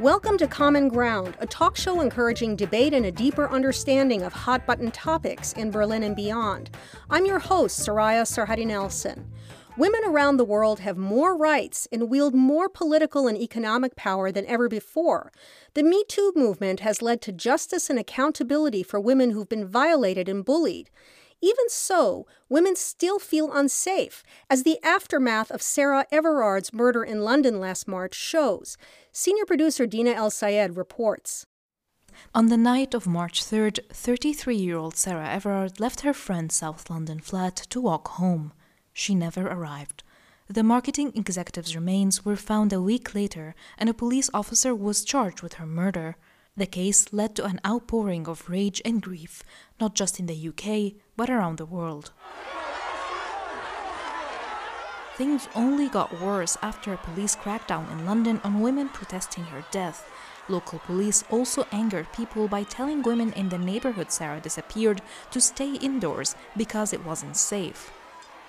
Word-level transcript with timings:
Welcome 0.00 0.38
to 0.38 0.46
Common 0.46 0.88
Ground, 0.88 1.36
a 1.40 1.46
talk 1.46 1.76
show 1.76 2.00
encouraging 2.00 2.56
debate 2.56 2.94
and 2.94 3.04
a 3.04 3.12
deeper 3.12 3.50
understanding 3.50 4.22
of 4.22 4.32
hot 4.32 4.66
button 4.66 4.90
topics 4.90 5.52
in 5.52 5.70
Berlin 5.70 6.02
and 6.02 6.16
beyond. 6.16 6.70
I'm 7.10 7.26
your 7.26 7.38
host, 7.38 7.86
Soraya 7.86 8.22
Sarhaddi 8.22 8.66
Nelson. 8.66 9.30
Women 9.76 10.00
around 10.06 10.38
the 10.38 10.44
world 10.44 10.80
have 10.80 10.96
more 10.96 11.36
rights 11.36 11.86
and 11.92 12.08
wield 12.08 12.34
more 12.34 12.70
political 12.70 13.28
and 13.28 13.36
economic 13.36 13.94
power 13.94 14.32
than 14.32 14.46
ever 14.46 14.70
before. 14.70 15.32
The 15.74 15.82
Me 15.82 16.02
Too 16.08 16.32
movement 16.34 16.80
has 16.80 17.02
led 17.02 17.20
to 17.20 17.30
justice 17.32 17.90
and 17.90 17.98
accountability 17.98 18.82
for 18.82 18.98
women 18.98 19.32
who've 19.32 19.50
been 19.50 19.66
violated 19.66 20.30
and 20.30 20.42
bullied. 20.42 20.88
Even 21.42 21.68
so, 21.68 22.26
women 22.48 22.76
still 22.76 23.18
feel 23.18 23.52
unsafe, 23.52 24.22
as 24.50 24.62
the 24.62 24.78
aftermath 24.82 25.50
of 25.50 25.62
Sarah 25.62 26.06
Everard's 26.12 26.72
murder 26.72 27.02
in 27.02 27.22
London 27.22 27.60
last 27.60 27.88
March 27.88 28.14
shows. 28.14 28.76
Senior 29.12 29.46
producer 29.46 29.86
Dina 29.86 30.12
Elsayed 30.12 30.76
reports. 30.76 31.46
On 32.34 32.46
the 32.46 32.56
night 32.56 32.92
of 32.92 33.06
March 33.06 33.42
3rd, 33.42 33.78
33 33.90 34.56
year 34.56 34.76
old 34.76 34.96
Sarah 34.96 35.28
Everard 35.28 35.80
left 35.80 36.00
her 36.00 36.12
friend's 36.12 36.54
South 36.54 36.90
London 36.90 37.20
flat 37.20 37.56
to 37.70 37.80
walk 37.80 38.08
home. 38.08 38.52
She 38.92 39.14
never 39.14 39.46
arrived. 39.46 40.02
The 40.48 40.64
marketing 40.64 41.12
executive's 41.14 41.76
remains 41.76 42.24
were 42.24 42.36
found 42.36 42.72
a 42.72 42.82
week 42.82 43.14
later, 43.14 43.54
and 43.78 43.88
a 43.88 43.94
police 43.94 44.28
officer 44.34 44.74
was 44.74 45.04
charged 45.04 45.42
with 45.42 45.54
her 45.54 45.66
murder. 45.66 46.16
The 46.56 46.66
case 46.66 47.12
led 47.12 47.36
to 47.36 47.44
an 47.44 47.60
outpouring 47.66 48.26
of 48.26 48.48
rage 48.50 48.82
and 48.84 49.00
grief, 49.00 49.42
not 49.80 49.94
just 49.94 50.18
in 50.18 50.26
the 50.26 50.48
UK, 50.48 51.00
but 51.16 51.30
around 51.30 51.58
the 51.58 51.66
world. 51.66 52.12
Things 55.16 55.48
only 55.54 55.88
got 55.88 56.20
worse 56.20 56.56
after 56.62 56.92
a 56.92 56.96
police 56.96 57.36
crackdown 57.36 57.90
in 57.92 58.06
London 58.06 58.40
on 58.42 58.60
women 58.60 58.88
protesting 58.88 59.44
her 59.44 59.64
death. 59.70 60.10
Local 60.48 60.78
police 60.80 61.22
also 61.30 61.66
angered 61.70 62.12
people 62.12 62.48
by 62.48 62.64
telling 62.64 63.02
women 63.02 63.32
in 63.34 63.50
the 63.50 63.58
neighborhood 63.58 64.10
Sarah 64.10 64.40
disappeared 64.40 65.02
to 65.30 65.40
stay 65.40 65.74
indoors 65.74 66.34
because 66.56 66.92
it 66.92 67.04
wasn't 67.04 67.36
safe. 67.36 67.92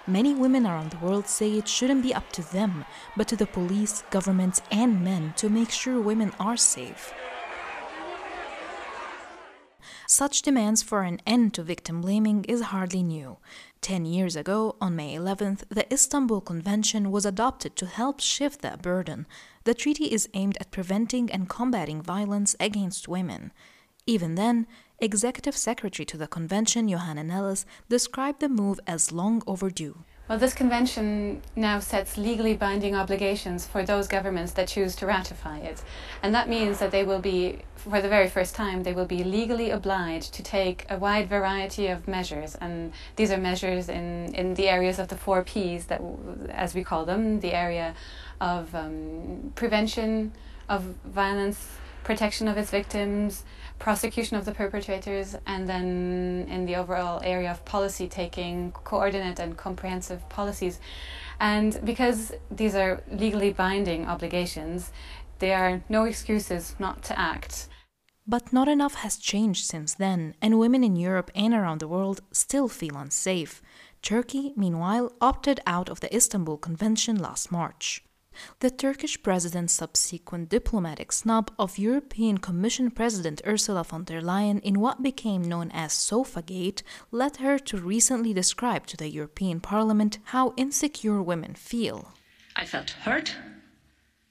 Many 0.08 0.33
women 0.33 0.66
around 0.66 0.92
the 0.92 1.06
world 1.06 1.28
say 1.28 1.58
it 1.58 1.67
shouldn't 1.67 2.02
be 2.02 2.14
up 2.14 2.31
to 2.31 2.42
them, 2.42 2.86
but 3.16 3.28
to 3.28 3.36
the 3.36 3.45
police, 3.45 4.04
governments, 4.09 4.61
and 4.72 5.04
men 5.04 5.33
to 5.38 5.50
make 5.50 5.70
sure 5.70 6.02
women 6.02 6.31
are 6.39 6.58
safe. 6.58 7.14
Such 10.12 10.42
demands 10.42 10.84
for 10.84 11.04
an 11.04 11.22
end 11.26 11.54
to 11.54 11.64
victim 11.64 12.02
blaming 12.02 12.44
is 12.44 12.64
hardly 12.64 13.02
new. 13.02 13.38
Ten 13.80 14.04
years 14.04 14.36
ago, 14.36 14.76
on 14.81 14.94
May 14.94 15.16
11th, 15.16 15.64
the 15.70 15.88
Istanbul 15.90 16.42
Convention 16.42 17.12
was 17.12 17.26
adopted 17.26 17.78
to 17.78 17.86
help 17.86 18.20
shift 18.20 18.62
that 18.62 18.82
burden. 18.82 19.26
The 19.64 19.73
treaty 19.73 20.12
is 20.12 20.28
aimed 20.34 20.58
at 20.59 20.70
preventing 20.70 21.32
and 21.32 21.48
combating 21.48 22.02
violence 22.02 22.58
against 22.59 23.08
women. 23.08 23.54
Even 24.06 24.36
then, 24.36 24.67
Executive 25.00 25.56
Secretary 25.56 26.06
to 26.08 26.17
the 26.17 26.28
convention, 26.28 26.89
Johanna 26.89 27.23
Nelles, 27.23 27.66
described 27.88 28.42
the 28.42 28.50
move 28.50 28.82
as 28.86 29.14
long 29.14 29.42
overdue. 29.48 30.04
Well, 30.32 30.40
this 30.40 30.54
convention 30.54 31.42
now 31.58 31.80
sets 31.82 32.18
legally 32.18 32.54
binding 32.54 32.96
obligations 32.96 33.68
for 33.68 33.84
those 33.84 34.08
governments 34.08 34.54
that 34.54 34.70
choose 34.70 34.96
to 34.96 35.06
ratify 35.06 35.58
it. 35.58 35.84
And 36.23 36.34
that 36.34 36.48
means 36.48 36.80
that 36.80 36.92
they 36.92 37.04
will 37.04 37.20
be, 37.20 37.64
for 37.76 38.00
the 38.02 38.08
very 38.08 38.30
first 38.30 38.56
time, 38.56 38.84
they 38.84 38.94
will 38.94 39.06
be 39.06 39.26
legally 39.26 39.72
obliged 39.72 40.34
to 40.36 40.42
take 40.42 40.86
a 40.90 40.98
wide 40.98 41.28
variety 41.28 41.88
of 41.88 42.08
measures. 42.08 42.56
And 42.56 42.94
these 43.18 43.30
are 43.30 43.38
measures 43.38 43.90
in, 43.90 44.34
in 44.34 44.54
the 44.54 44.70
areas 44.70 45.00
of 45.00 45.10
the 45.10 45.18
four 45.18 45.44
Ps, 45.44 45.84
that, 45.88 46.02
as 46.48 46.73
we 46.73 46.82
call 46.82 47.04
them 47.04 47.42
the 47.42 47.52
area 47.52 47.94
of 48.40 48.73
um, 48.73 49.52
prevention 49.56 50.32
of 50.70 50.84
violence, 51.04 51.76
protection 52.06 52.48
of 52.48 52.58
its 52.58 52.72
victims, 52.72 53.44
prosecution 53.82 54.38
of 54.38 54.45
the 54.45 54.52
perpetrators, 54.52 55.36
and 55.48 55.67
then 55.67 56.45
in 56.48 56.67
the 56.67 56.76
overall 56.76 57.20
area 57.23 57.50
of 57.50 57.66
policy 57.66 58.08
taking, 58.08 58.72
coordinate 58.83 59.39
and 59.39 59.58
comprehensive 59.58 60.22
policies. 60.30 60.80
And 61.39 61.80
because 61.83 62.32
these 62.52 62.76
are 62.76 63.02
legally 63.11 63.52
binding 63.52 64.05
obligations, 64.05 64.92
there 65.39 65.58
are 65.58 65.82
no 65.89 66.04
excuses 66.04 66.76
not 66.78 67.02
to 67.08 67.20
act. 67.20 67.67
But 68.28 68.54
not 68.54 68.67
enough 68.67 68.94
has 69.04 69.17
changed 69.17 69.66
since 69.66 69.95
then, 69.95 70.36
and 70.44 70.60
women 70.60 70.84
in 70.84 70.95
Europe 70.95 71.32
and 71.34 71.52
around 71.52 71.80
the 71.80 71.88
world 71.88 72.22
still 72.32 72.67
feel 72.67 72.95
unsafe. 72.95 73.64
Turkey, 74.04 74.54
meanwhile, 74.55 75.11
opted 75.20 75.60
out 75.66 75.89
of 75.89 76.02
the 76.02 76.16
Istanbul 76.16 76.58
Convention 76.58 77.17
last 77.17 77.52
March. 77.52 78.04
The 78.59 78.69
Turkish 78.69 79.21
president's 79.23 79.73
subsequent 79.73 80.49
diplomatic 80.49 81.11
snub 81.11 81.52
of 81.59 81.77
European 81.77 82.37
Commission 82.37 82.89
President 82.92 83.42
Ursula 83.45 83.83
von 83.83 84.03
der 84.03 84.21
Leyen 84.21 84.61
in 84.61 84.80
what 84.80 85.03
became 85.03 85.43
known 85.43 85.69
as 85.71 85.93
Sofagate 85.93 86.81
led 87.11 87.37
her 87.37 87.59
to 87.59 87.77
recently 87.77 88.33
describe 88.33 88.87
to 88.87 88.97
the 88.97 89.09
European 89.09 89.59
Parliament 89.59 90.19
how 90.25 90.53
insecure 90.58 91.21
women 91.21 91.55
feel. 91.55 92.14
I 92.55 92.65
felt 92.65 92.92
hurt 92.92 93.36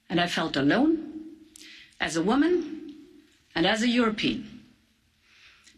and 0.09 0.19
I 0.19 0.27
felt 0.27 0.55
alone 0.55 1.11
as 1.99 2.15
a 2.15 2.23
woman 2.23 2.95
and 3.53 3.67
as 3.67 3.81
a 3.81 3.87
European. 3.87 4.61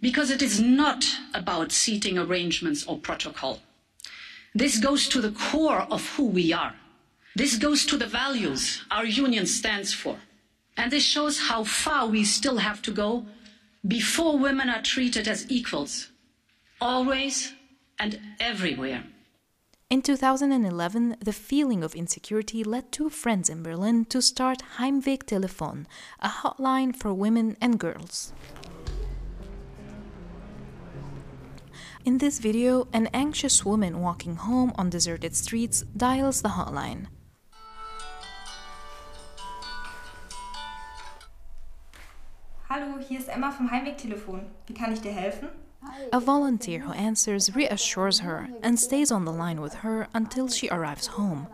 Because 0.02 0.32
it 0.32 0.42
is 0.42 0.60
not 0.60 1.06
about 1.34 1.72
seating 1.72 2.18
arrangements 2.18 2.86
or 2.86 2.98
protocol. 3.00 3.62
This 4.54 4.80
goes 4.80 5.08
to 5.10 5.22
the 5.22 5.32
core 5.32 5.88
of 5.90 6.08
who 6.16 6.26
we 6.26 6.54
are 6.54 6.76
this 7.36 7.58
goes 7.58 7.86
to 7.88 7.98
the 7.98 8.06
values 8.06 8.82
our 8.92 9.06
union 9.06 9.46
stands 9.46 9.94
for. 9.94 10.18
And 10.78 10.92
this 10.92 11.04
shows 11.04 11.40
how 11.40 11.64
far 11.64 12.08
we 12.08 12.24
still 12.24 12.58
have 12.58 12.82
to 12.84 12.92
go 12.92 13.26
before 13.88 14.38
women 14.38 14.70
are 14.70 14.82
treated 14.82 15.28
as 15.28 15.50
equals, 15.50 16.10
always 16.80 17.54
and 18.00 18.20
everywhere. 18.40 19.04
In 19.90 20.02
2011, 20.02 21.18
the 21.20 21.34
feeling 21.34 21.84
of 21.84 21.94
insecurity 21.94 22.64
led 22.64 22.92
two 22.92 23.10
friends 23.10 23.50
in 23.50 23.62
Berlin 23.62 24.06
to 24.06 24.22
start 24.22 24.64
Heimwegtelefon, 24.78 25.86
a 26.20 26.30
hotline 26.30 26.96
for 26.96 27.14
women 27.14 27.58
and 27.62 27.80
girls. 27.80 28.34
In 32.06 32.18
this 32.18 32.40
video, 32.40 32.88
an 32.92 33.08
anxious 33.14 33.64
woman 33.64 34.02
walking 34.02 34.36
home 34.36 34.74
on 34.76 34.90
deserted 34.90 35.36
streets 35.36 35.84
dials 35.96 36.42
the 36.42 36.50
hotline. 36.50 37.08
Emma 43.34 43.50
vom 43.50 43.72
Heimwegtelefon. 43.72 44.46
Wie 44.68 44.74
kann 44.74 44.94
ich 44.94 45.02
dir 45.02 45.12
helfen? 45.12 45.50
A 46.12 46.20
volunteer 46.20 46.82
who 46.82 46.94
answers 46.94 47.56
reassures 47.56 48.20
her 48.20 48.48
and 48.62 48.80
stays 48.80 49.12
on 49.12 49.26
the 49.26 49.32
line 49.32 49.60
with 49.60 49.76
her 49.84 50.08
until 50.14 50.48
she 50.48 50.70
arrives 50.70 51.08
home. 51.18 51.48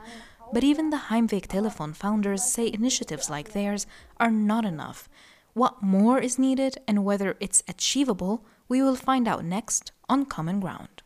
But 0.51 0.63
even 0.63 0.89
the 0.89 1.09
Heimwegtelefon 1.09 1.95
founders 1.95 2.43
say 2.43 2.69
initiatives 2.71 3.29
like 3.29 3.53
theirs 3.53 3.87
are 4.19 4.31
not 4.31 4.65
enough. 4.65 5.07
What 5.53 5.81
more 5.81 6.19
is 6.19 6.37
needed 6.37 6.77
and 6.87 7.05
whether 7.05 7.37
it's 7.39 7.63
achievable, 7.67 8.43
we 8.67 8.81
will 8.81 8.95
find 8.95 9.27
out 9.27 9.45
next 9.45 9.93
on 10.09 10.25
Common 10.25 10.59
Ground. 10.59 11.01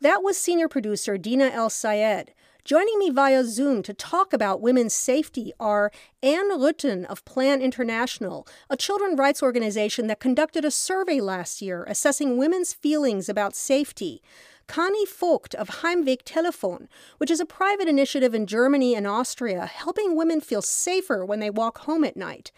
That 0.00 0.22
was 0.22 0.36
senior 0.36 0.68
producer 0.68 1.16
Dina 1.16 1.50
Elsayed. 1.50 2.28
Joining 2.64 2.96
me 3.00 3.10
via 3.10 3.42
Zoom 3.42 3.82
to 3.82 3.92
talk 3.92 4.32
about 4.32 4.60
women's 4.60 4.94
safety 4.94 5.52
are 5.58 5.90
Anne 6.22 6.48
Ruetten 6.48 7.04
of 7.06 7.24
Plan 7.24 7.60
International, 7.60 8.46
a 8.70 8.76
children's 8.76 9.18
rights 9.18 9.42
organization 9.42 10.06
that 10.06 10.20
conducted 10.20 10.64
a 10.64 10.70
survey 10.70 11.20
last 11.20 11.60
year 11.60 11.82
assessing 11.88 12.38
women's 12.38 12.72
feelings 12.72 13.28
about 13.28 13.56
safety. 13.56 14.22
Conny 14.68 15.04
Vogt 15.04 15.56
of 15.56 15.82
Heimwegtelefon, 15.82 16.86
which 17.18 17.32
is 17.32 17.40
a 17.40 17.44
private 17.44 17.88
initiative 17.88 18.32
in 18.32 18.46
Germany 18.46 18.94
and 18.94 19.08
Austria 19.08 19.66
helping 19.66 20.14
women 20.16 20.40
feel 20.40 20.62
safer 20.62 21.24
when 21.24 21.40
they 21.40 21.50
walk 21.50 21.78
home 21.78 22.04
at 22.04 22.16
night. 22.16 22.52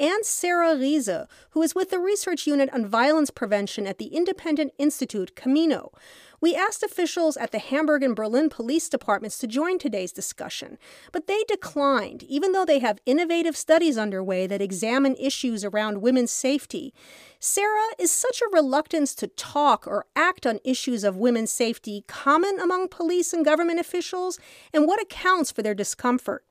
And 0.00 0.24
Sarah 0.24 0.74
Riese, 0.74 1.26
who 1.50 1.60
is 1.60 1.74
with 1.74 1.90
the 1.90 1.98
research 1.98 2.46
unit 2.46 2.70
on 2.72 2.86
violence 2.86 3.28
prevention 3.28 3.86
at 3.86 3.98
the 3.98 4.06
independent 4.06 4.72
institute 4.78 5.36
Camino. 5.36 5.92
We 6.40 6.54
asked 6.56 6.82
officials 6.82 7.36
at 7.36 7.52
the 7.52 7.58
Hamburg 7.58 8.02
and 8.02 8.16
Berlin 8.16 8.48
police 8.48 8.88
departments 8.88 9.36
to 9.38 9.46
join 9.46 9.78
today's 9.78 10.10
discussion, 10.10 10.78
but 11.12 11.26
they 11.26 11.44
declined, 11.46 12.22
even 12.22 12.52
though 12.52 12.64
they 12.64 12.78
have 12.78 13.02
innovative 13.04 13.58
studies 13.58 13.98
underway 13.98 14.46
that 14.46 14.62
examine 14.62 15.16
issues 15.16 15.66
around 15.66 16.00
women's 16.00 16.32
safety. 16.32 16.94
Sarah, 17.38 17.90
is 17.98 18.10
such 18.10 18.40
a 18.40 18.48
reluctance 18.54 19.14
to 19.16 19.26
talk 19.26 19.86
or 19.86 20.06
act 20.16 20.46
on 20.46 20.60
issues 20.64 21.04
of 21.04 21.18
women's 21.18 21.52
safety 21.52 22.06
common 22.08 22.58
among 22.58 22.88
police 22.88 23.34
and 23.34 23.44
government 23.44 23.78
officials? 23.78 24.38
And 24.72 24.86
what 24.86 25.02
accounts 25.02 25.52
for 25.52 25.60
their 25.60 25.74
discomfort? 25.74 26.46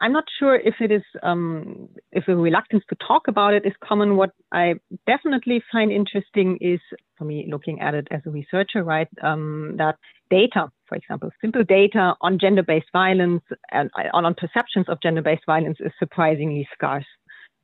I'm 0.00 0.12
not 0.12 0.24
sure 0.38 0.56
if 0.56 0.76
it 0.80 0.90
is 0.90 1.02
um, 1.22 1.88
if 2.12 2.26
a 2.26 2.34
reluctance 2.34 2.84
to 2.88 2.96
talk 3.06 3.28
about 3.28 3.52
it 3.54 3.66
is 3.66 3.72
common. 3.84 4.16
What 4.16 4.30
I 4.50 4.74
definitely 5.06 5.62
find 5.70 5.92
interesting 5.92 6.58
is, 6.60 6.80
for 7.18 7.24
me, 7.24 7.46
looking 7.50 7.80
at 7.80 7.94
it 7.94 8.08
as 8.10 8.22
a 8.26 8.30
researcher, 8.30 8.82
right, 8.82 9.08
um, 9.22 9.74
that 9.76 9.96
data, 10.30 10.70
for 10.88 10.94
example, 10.94 11.30
simple 11.40 11.64
data 11.64 12.14
on 12.22 12.38
gender-based 12.38 12.90
violence 12.92 13.42
and 13.72 13.90
on, 14.14 14.24
on 14.24 14.34
perceptions 14.34 14.86
of 14.88 14.98
gender-based 15.02 15.44
violence 15.44 15.78
is 15.80 15.92
surprisingly 15.98 16.66
scarce. 16.72 17.06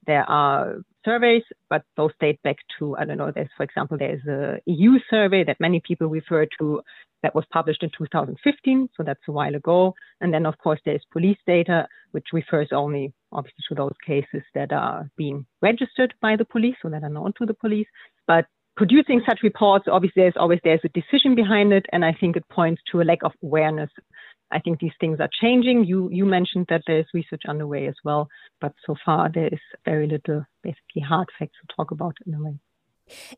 There 0.06 0.28
are 0.28 0.76
surveys, 1.06 1.44
but 1.70 1.82
those 1.97 2.11
date 2.20 2.43
back 2.43 2.56
to, 2.79 2.97
I 2.97 3.05
don't 3.06 3.17
know, 3.17 3.32
there's, 3.35 3.49
for 3.56 3.62
example, 3.62 3.97
there's 3.97 4.26
a 4.26 4.61
EU 4.67 4.99
survey 5.08 5.44
that 5.44 5.61
many 5.61 5.81
people 5.81 6.08
refer 6.08 6.47
to 6.58 6.82
that 7.23 7.35
was 7.35 7.44
published 7.50 7.82
in 7.82 7.91
2015. 7.97 8.88
So 8.97 9.03
that's 9.03 9.29
a 9.29 9.32
while 9.32 9.55
ago. 9.55 9.94
And 10.20 10.35
then, 10.35 10.44
of 10.44 10.58
course, 10.58 10.81
there's 10.85 11.03
police 11.12 11.38
data, 11.47 11.87
which 12.11 12.26
refers 12.32 12.69
only, 12.73 13.14
obviously, 13.32 13.64
to 13.69 13.75
those 13.75 13.94
cases 14.06 14.43
that 14.55 14.73
are 14.73 15.08
being 15.17 15.47
registered 15.62 16.12
by 16.20 16.37
the 16.37 16.44
police, 16.44 16.76
so 16.82 16.91
that 16.91 17.03
are 17.03 17.08
known 17.08 17.32
to 17.38 17.47
the 17.47 17.55
police. 17.55 17.87
But 18.26 18.47
producing 18.76 19.23
such 19.26 19.41
reports, 19.43 19.87
obviously, 19.91 20.23
there's 20.23 20.37
always 20.37 20.61
there's 20.62 20.85
a 20.85 21.00
decision 21.00 21.35
behind 21.35 21.73
it, 21.73 21.87
and 21.93 22.05
I 22.05 22.12
think 22.12 22.37
it 22.37 22.44
points 22.50 22.82
to 22.93 23.00
a 23.00 23.05
lack 23.05 23.23
of 23.23 23.32
awareness. 23.43 23.91
I 24.52 24.60
think 24.60 24.81
these 24.81 24.93
things 25.00 25.20
are 25.20 25.28
changing. 25.40 25.84
You 25.84 26.08
you 26.10 26.25
mentioned 26.25 26.66
that 26.69 26.82
there's 26.87 27.06
research 27.14 27.43
underway 27.48 27.87
as 27.88 27.96
well, 28.04 28.28
but 28.60 28.75
so 28.87 28.96
far 29.04 29.31
there 29.32 29.48
is 29.52 29.60
very 29.84 30.06
little, 30.06 30.44
basically, 30.62 31.02
hard 31.02 31.28
facts 31.38 31.58
to 31.60 31.75
talk 31.76 31.90
about 31.90 32.16
in 32.26 32.34
a 32.34 32.43
way. 32.43 32.58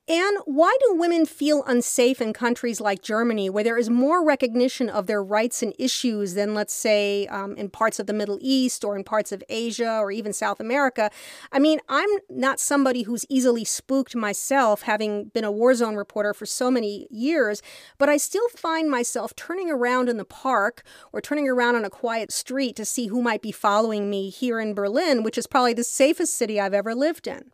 And 0.09 0.39
why 0.47 0.77
do 0.81 0.95
women 0.95 1.27
feel 1.27 1.63
unsafe 1.65 2.21
in 2.21 2.33
countries 2.33 2.81
like 2.81 3.03
Germany, 3.03 3.51
where 3.51 3.65
there 3.65 3.77
is 3.77 3.91
more 3.91 4.25
recognition 4.25 4.89
of 4.89 5.07
their 5.07 5.23
rights 5.23 5.63
and 5.63 5.75
issues 5.79 6.35
than, 6.35 6.55
let's 6.55 6.73
say, 6.73 7.27
um, 7.27 7.55
in 7.57 7.69
parts 7.69 7.99
of 7.99 8.07
the 8.07 8.13
Middle 8.13 8.39
East 8.41 8.85
or 8.85 8.97
in 8.97 9.05
parts 9.05 9.31
of 9.31 9.43
Asia 9.49 9.99
or 9.99 10.11
even 10.11 10.33
South 10.33 10.61
America? 10.61 11.11
I 11.53 11.59
mean, 11.59 11.81
I'm 11.89 12.09
not 12.31 12.61
somebody 12.61 13.03
who's 13.03 13.27
easily 13.29 13.65
spooked 13.65 14.17
myself, 14.17 14.83
having 14.83 15.27
been 15.27 15.45
a 15.45 15.53
war 15.53 15.75
zone 15.75 15.97
reporter 15.97 16.33
for 16.33 16.47
so 16.47 16.71
many 16.71 17.07
years, 17.11 17.61
but 17.99 18.09
I 18.09 18.17
still 18.17 18.49
find 18.49 18.91
myself 18.91 19.37
turning 19.37 19.71
around 19.71 20.09
in 20.09 20.17
the 20.17 20.25
park 20.25 20.83
or 21.13 21.21
turning 21.21 21.49
around 21.49 21.77
on 21.77 21.85
a 21.85 21.91
quiet 21.91 22.33
street 22.33 22.77
to 22.77 22.85
see 22.85 23.09
who 23.09 23.21
might 23.21 23.43
be 23.43 23.53
following 23.53 24.09
me 24.09 24.31
here 24.31 24.61
in 24.61 24.75
Berlin, 24.75 25.23
which 25.23 25.37
is 25.37 25.47
probably 25.47 25.75
the 25.75 25.85
safest 25.85 26.35
city 26.35 26.59
I've 26.59 26.75
ever 26.75 26.95
lived 26.95 27.27
in. 27.27 27.51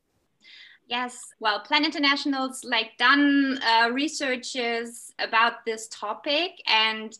Yes, 0.87 1.19
well, 1.41 1.61
Plan 1.61 1.85
International's 1.85 2.63
like 2.63 2.99
done 2.99 3.59
uh, 3.63 3.91
researches 3.91 5.13
about 5.19 5.65
this 5.65 5.89
topic, 5.89 6.53
and 6.67 7.17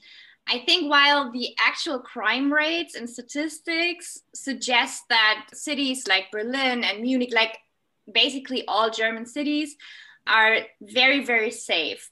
I 0.47 0.59
think 0.67 0.91
while 0.91 1.33
the 1.33 1.57
actual 1.59 1.99
crime 1.99 2.53
rates 2.53 2.95
and 2.95 3.09
statistics 3.09 4.21
suggest 4.35 5.05
that 5.09 5.47
cities 5.55 6.07
like 6.07 6.31
Berlin 6.31 6.85
and 6.85 7.01
Munich, 7.01 7.33
like 7.33 7.57
basically 8.13 8.67
all 8.69 8.91
German 8.91 9.25
cities, 9.25 9.77
are 10.27 10.59
very 10.83 11.25
very 11.25 11.51
safe. 11.51 12.11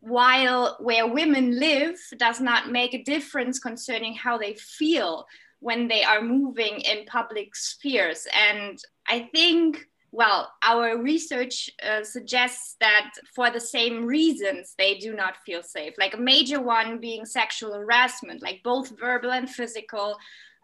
While 0.00 0.76
where 0.78 1.08
women 1.08 1.58
live 1.58 1.96
does 2.18 2.40
not 2.40 2.70
make 2.70 2.94
a 2.94 3.02
difference 3.02 3.58
concerning 3.58 4.14
how 4.14 4.38
they 4.38 4.54
feel 4.54 5.26
when 5.58 5.88
they 5.88 6.04
are 6.04 6.22
moving 6.22 6.82
in 6.82 7.04
public 7.06 7.56
spheres, 7.56 8.28
and 8.32 8.78
I 9.08 9.28
think 9.34 9.88
well, 10.10 10.52
our 10.62 10.96
research 10.96 11.70
uh, 11.82 12.02
suggests 12.02 12.76
that 12.80 13.12
for 13.34 13.50
the 13.50 13.60
same 13.60 14.06
reasons 14.06 14.74
they 14.78 14.94
do 14.94 15.14
not 15.14 15.36
feel 15.44 15.62
safe. 15.62 15.94
Like 15.98 16.14
a 16.14 16.20
major 16.20 16.60
one 16.60 16.98
being 16.98 17.26
sexual 17.26 17.74
harassment, 17.74 18.42
like 18.42 18.62
both 18.62 18.98
verbal 18.98 19.32
and 19.32 19.48
physical, 19.48 20.16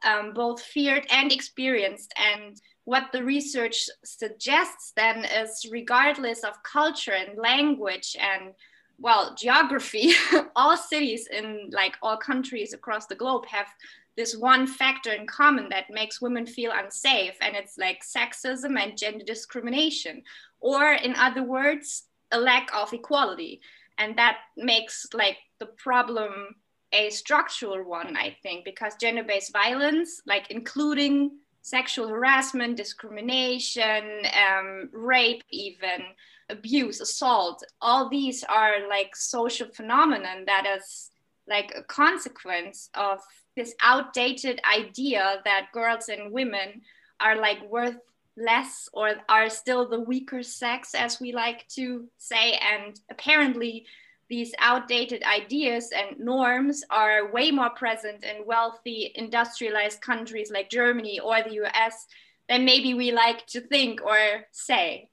um, 0.05 0.33
both 0.33 0.63
feared 0.63 1.07
and 1.11 1.31
experienced. 1.31 2.13
And 2.17 2.61
what 2.85 3.13
the 3.13 3.23
research 3.23 3.89
suggests 4.03 4.93
then 4.97 5.25
is, 5.25 5.67
regardless 5.71 6.43
of 6.43 6.63
culture 6.63 7.13
and 7.13 7.39
language 7.39 8.17
and 8.19 8.55
well, 8.99 9.35
geography, 9.37 10.13
all 10.57 10.77
cities 10.77 11.27
in 11.27 11.71
like 11.73 11.97
all 12.01 12.17
countries 12.17 12.73
across 12.73 13.07
the 13.07 13.15
globe 13.15 13.45
have 13.47 13.67
this 14.17 14.37
one 14.37 14.67
factor 14.67 15.13
in 15.13 15.27
common 15.27 15.69
that 15.71 15.91
makes 15.91 16.21
women 16.21 16.47
feel 16.47 16.73
unsafe 16.75 17.37
and 17.41 17.57
it's 17.57 17.77
like 17.79 18.03
sexism 18.05 18.79
and 18.81 18.97
gender 18.97 19.25
discrimination 19.25 20.23
or 20.61 20.93
in 20.93 21.15
other 21.17 21.43
words 21.43 22.05
a 22.33 22.39
lack 22.39 22.69
of 22.75 22.93
equality. 22.93 23.61
And 23.99 24.17
that 24.19 24.39
makes 24.57 25.07
like 25.15 25.37
the 25.59 25.67
problem 25.67 26.57
a 26.95 27.11
structural 27.11 27.83
one 27.83 28.17
i 28.17 28.35
think 28.43 28.65
because 28.65 28.95
gender-based 29.01 29.53
violence 29.53 30.23
like 30.27 30.51
including 30.51 31.33
sexual 31.61 32.09
harassment 32.09 32.77
discrimination 32.77 34.23
um, 34.49 34.89
rape 34.93 35.43
even 35.51 36.03
abuse 36.51 37.01
assault 37.01 37.65
all 37.81 38.09
these 38.09 38.45
are 38.45 38.89
like 38.89 39.17
social 39.17 39.67
phenomenon 39.69 40.45
that 40.47 40.67
is 40.77 41.11
like 41.49 41.73
a 41.77 41.83
consequence 41.83 42.91
of 42.95 43.21
this 43.57 43.75
outdated 43.81 44.61
idea 44.65 45.41
that 45.45 45.73
girls 45.73 46.09
and 46.09 46.33
women 46.33 46.83
are 47.21 47.37
like 47.37 47.63
worth 47.71 47.97
less 48.37 48.89
or 48.93 49.13
are 49.29 49.49
still 49.49 49.89
the 49.89 50.01
weaker 50.01 50.43
sex 50.43 50.95
as 50.95 51.21
we 51.21 51.33
like 51.33 51.67
to 51.69 52.09
say 52.19 52.53
and 52.55 52.99
apparently 53.11 53.87
these 54.29 54.55
outdated 54.59 55.23
ideas 55.23 55.91
and 55.97 56.19
norms 56.19 56.83
are 56.91 57.31
way 57.31 57.51
more 57.51 57.71
present 57.71 58.25
in 58.25 58.45
wealthy 58.47 59.13
industrialized 59.15 60.01
countries 60.01 60.51
like 60.51 60.69
Germany 60.71 61.21
or 61.21 61.43
the 61.43 61.63
US 61.65 62.07
than 62.49 62.65
maybe 62.65 62.95
we 62.95 63.13
like 63.13 63.47
to 63.49 63.61
think 63.61 64.03
or 64.05 64.17
say 64.51 65.09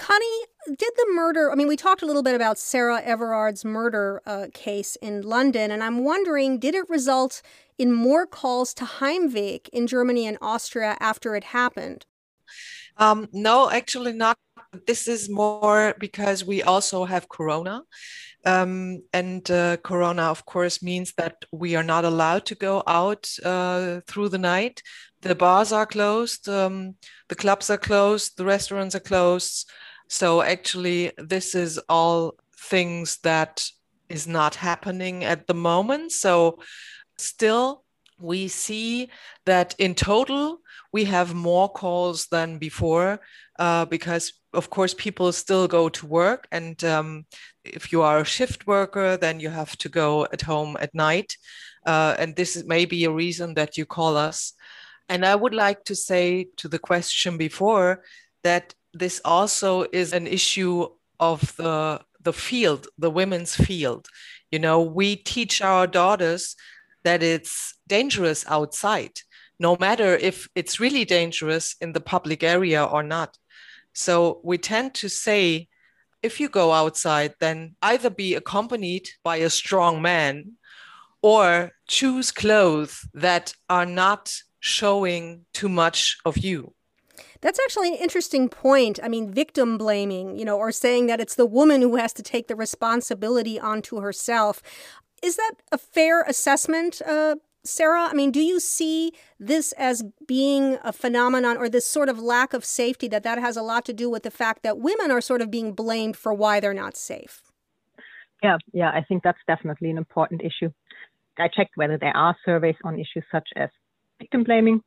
Conny, 0.00 0.46
did 0.66 0.92
the 0.96 1.12
murder? 1.12 1.52
I 1.52 1.54
mean, 1.54 1.68
we 1.68 1.76
talked 1.76 2.00
a 2.00 2.06
little 2.06 2.22
bit 2.22 2.34
about 2.34 2.58
Sarah 2.58 3.02
Everard's 3.02 3.66
murder 3.66 4.22
uh, 4.24 4.46
case 4.54 4.96
in 5.02 5.20
London, 5.20 5.70
and 5.70 5.84
I'm 5.84 6.02
wondering 6.02 6.58
did 6.58 6.74
it 6.74 6.88
result 6.88 7.42
in 7.76 7.92
more 7.92 8.26
calls 8.26 8.72
to 8.74 8.84
Heimweg 8.84 9.68
in 9.68 9.86
Germany 9.86 10.26
and 10.26 10.38
Austria 10.40 10.96
after 11.00 11.36
it 11.36 11.44
happened? 11.44 12.06
Um, 12.96 13.28
no, 13.34 13.70
actually 13.70 14.14
not. 14.14 14.38
This 14.86 15.06
is 15.06 15.28
more 15.28 15.94
because 16.00 16.46
we 16.46 16.62
also 16.62 17.04
have 17.04 17.28
Corona. 17.28 17.82
Um, 18.46 19.02
and 19.12 19.50
uh, 19.50 19.76
Corona, 19.78 20.22
of 20.22 20.46
course, 20.46 20.82
means 20.82 21.12
that 21.18 21.44
we 21.52 21.76
are 21.76 21.82
not 21.82 22.06
allowed 22.06 22.46
to 22.46 22.54
go 22.54 22.82
out 22.86 23.30
uh, 23.44 24.00
through 24.06 24.30
the 24.30 24.38
night. 24.38 24.82
The 25.20 25.34
bars 25.34 25.72
are 25.72 25.84
closed, 25.84 26.48
um, 26.48 26.94
the 27.28 27.34
clubs 27.34 27.68
are 27.68 27.76
closed, 27.76 28.38
the 28.38 28.46
restaurants 28.46 28.94
are 28.94 29.00
closed. 29.00 29.70
So 30.10 30.42
actually, 30.42 31.12
this 31.18 31.54
is 31.54 31.78
all 31.88 32.34
things 32.52 33.18
that 33.22 33.64
is 34.08 34.26
not 34.26 34.56
happening 34.56 35.22
at 35.22 35.46
the 35.46 35.54
moment. 35.54 36.10
So 36.10 36.58
still, 37.16 37.84
we 38.18 38.48
see 38.48 39.08
that 39.46 39.76
in 39.78 39.94
total, 39.94 40.58
we 40.92 41.04
have 41.04 41.32
more 41.32 41.68
calls 41.68 42.26
than 42.26 42.58
before 42.58 43.20
uh, 43.60 43.84
because, 43.84 44.32
of 44.52 44.68
course, 44.68 44.94
people 44.94 45.30
still 45.30 45.68
go 45.68 45.88
to 45.88 46.06
work. 46.06 46.48
And 46.50 46.82
um, 46.82 47.24
if 47.64 47.92
you 47.92 48.02
are 48.02 48.18
a 48.18 48.24
shift 48.24 48.66
worker, 48.66 49.16
then 49.16 49.38
you 49.38 49.48
have 49.48 49.76
to 49.78 49.88
go 49.88 50.26
at 50.32 50.42
home 50.42 50.76
at 50.80 50.92
night. 50.92 51.36
Uh, 51.86 52.16
and 52.18 52.34
this 52.34 52.56
is 52.56 52.64
maybe 52.64 53.04
a 53.04 53.12
reason 53.12 53.54
that 53.54 53.78
you 53.78 53.86
call 53.86 54.16
us. 54.16 54.54
And 55.08 55.24
I 55.24 55.36
would 55.36 55.54
like 55.54 55.84
to 55.84 55.94
say 55.94 56.48
to 56.56 56.66
the 56.66 56.80
question 56.80 57.38
before 57.38 58.02
that 58.42 58.74
this 58.92 59.20
also 59.24 59.86
is 59.92 60.12
an 60.12 60.26
issue 60.26 60.88
of 61.18 61.54
the 61.56 62.00
the 62.22 62.32
field, 62.32 62.86
the 62.98 63.10
women's 63.10 63.54
field. 63.54 64.06
You 64.50 64.58
know, 64.58 64.82
we 64.82 65.16
teach 65.16 65.62
our 65.62 65.86
daughters 65.86 66.54
that 67.02 67.22
it's 67.22 67.74
dangerous 67.86 68.44
outside, 68.46 69.20
no 69.58 69.76
matter 69.80 70.16
if 70.16 70.48
it's 70.54 70.80
really 70.80 71.04
dangerous 71.04 71.76
in 71.80 71.92
the 71.92 72.00
public 72.00 72.42
area 72.42 72.84
or 72.84 73.02
not. 73.02 73.38
So 73.94 74.40
we 74.44 74.58
tend 74.58 74.94
to 74.94 75.08
say, 75.08 75.68
if 76.22 76.40
you 76.40 76.48
go 76.48 76.72
outside, 76.72 77.34
then 77.40 77.76
either 77.80 78.10
be 78.10 78.34
accompanied 78.34 79.08
by 79.24 79.36
a 79.36 79.50
strong 79.50 80.02
man 80.02 80.52
or 81.22 81.72
choose 81.88 82.30
clothes 82.30 83.08
that 83.14 83.54
are 83.68 83.86
not 83.86 84.34
showing 84.60 85.46
too 85.54 85.68
much 85.68 86.18
of 86.24 86.36
you. 86.38 86.74
That's 87.40 87.58
actually 87.64 87.88
an 87.88 87.94
interesting 87.94 88.48
point. 88.48 88.98
I 89.02 89.08
mean, 89.08 89.32
victim 89.32 89.78
blaming, 89.78 90.36
you 90.36 90.44
know, 90.44 90.58
or 90.58 90.72
saying 90.72 91.06
that 91.06 91.20
it's 91.20 91.34
the 91.34 91.46
woman 91.46 91.80
who 91.80 91.96
has 91.96 92.12
to 92.14 92.22
take 92.22 92.48
the 92.48 92.56
responsibility 92.56 93.58
onto 93.58 94.00
herself. 94.00 94.62
Is 95.22 95.36
that 95.36 95.52
a 95.72 95.78
fair 95.78 96.22
assessment, 96.22 97.00
uh, 97.06 97.36
Sarah? 97.64 98.08
I 98.10 98.14
mean, 98.14 98.30
do 98.30 98.40
you 98.40 98.60
see 98.60 99.12
this 99.38 99.72
as 99.72 100.02
being 100.26 100.78
a 100.82 100.92
phenomenon 100.92 101.56
or 101.56 101.68
this 101.68 101.86
sort 101.86 102.08
of 102.08 102.18
lack 102.18 102.52
of 102.52 102.64
safety 102.64 103.08
that 103.08 103.22
that 103.22 103.38
has 103.38 103.56
a 103.56 103.62
lot 103.62 103.84
to 103.86 103.92
do 103.92 104.10
with 104.10 104.22
the 104.22 104.30
fact 104.30 104.62
that 104.62 104.78
women 104.78 105.10
are 105.10 105.20
sort 105.20 105.42
of 105.42 105.50
being 105.50 105.72
blamed 105.72 106.16
for 106.16 106.32
why 106.32 106.60
they're 106.60 106.74
not 106.74 106.96
safe? 106.96 107.42
Yeah, 108.42 108.56
yeah, 108.72 108.90
I 108.90 109.04
think 109.06 109.22
that's 109.22 109.38
definitely 109.46 109.90
an 109.90 109.98
important 109.98 110.42
issue. 110.42 110.72
I 111.38 111.48
checked 111.48 111.76
whether 111.76 111.98
there 111.98 112.16
are 112.16 112.36
surveys 112.44 112.76
on 112.84 112.94
issues 112.94 113.24
such 113.30 113.48
as 113.56 113.68
victim 114.18 114.44
blaming. 114.44 114.82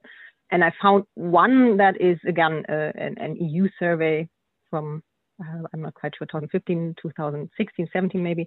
And 0.54 0.64
I 0.64 0.72
found 0.80 1.06
one 1.16 1.78
that 1.78 2.00
is, 2.00 2.20
again, 2.28 2.64
uh, 2.70 2.92
an, 2.94 3.18
an, 3.18 3.36
EU 3.38 3.68
survey 3.80 4.30
from 4.70 5.02
uh, 5.42 5.64
I'm 5.74 5.82
not 5.82 5.96
quite 5.96 6.14
sure, 6.16 6.28
2015, 6.28 6.94
2016, 7.02 7.88
17 7.92 8.22
maybe, 8.22 8.46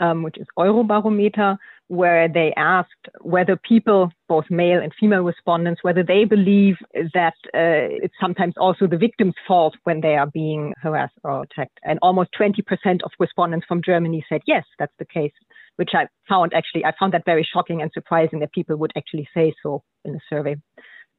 um, 0.00 0.24
which 0.24 0.36
is 0.36 0.48
Eurobarometer, 0.58 1.56
where 1.86 2.28
they 2.28 2.52
asked 2.56 2.90
whether 3.20 3.56
people, 3.56 4.10
both 4.28 4.46
male 4.50 4.82
and 4.82 4.92
female 4.98 5.22
respondents, 5.22 5.84
whether 5.84 6.02
they 6.02 6.24
believe 6.24 6.74
that 7.14 7.34
uh, 7.54 8.02
it's 8.02 8.14
sometimes 8.20 8.54
also 8.56 8.88
the 8.88 8.98
victim's 8.98 9.34
fault 9.46 9.76
when 9.84 10.00
they 10.00 10.16
are 10.16 10.26
being 10.26 10.74
harassed 10.82 11.14
or 11.22 11.44
attacked. 11.44 11.78
And 11.84 12.00
almost 12.02 12.30
20% 12.36 12.58
of 13.04 13.12
respondents 13.20 13.64
from 13.68 13.80
Germany 13.80 14.26
said 14.28 14.40
yes, 14.44 14.64
that's 14.80 14.94
the 14.98 15.06
case, 15.06 15.32
which 15.76 15.90
I 15.94 16.08
found 16.28 16.52
actually, 16.52 16.84
I 16.84 16.92
found 16.98 17.14
that 17.14 17.24
very 17.24 17.46
shocking 17.54 17.80
and 17.80 17.92
surprising 17.94 18.40
that 18.40 18.52
people 18.52 18.74
would 18.74 18.92
actually 18.96 19.28
say 19.32 19.54
so 19.62 19.84
in 20.04 20.14
the 20.14 20.20
survey. 20.28 20.56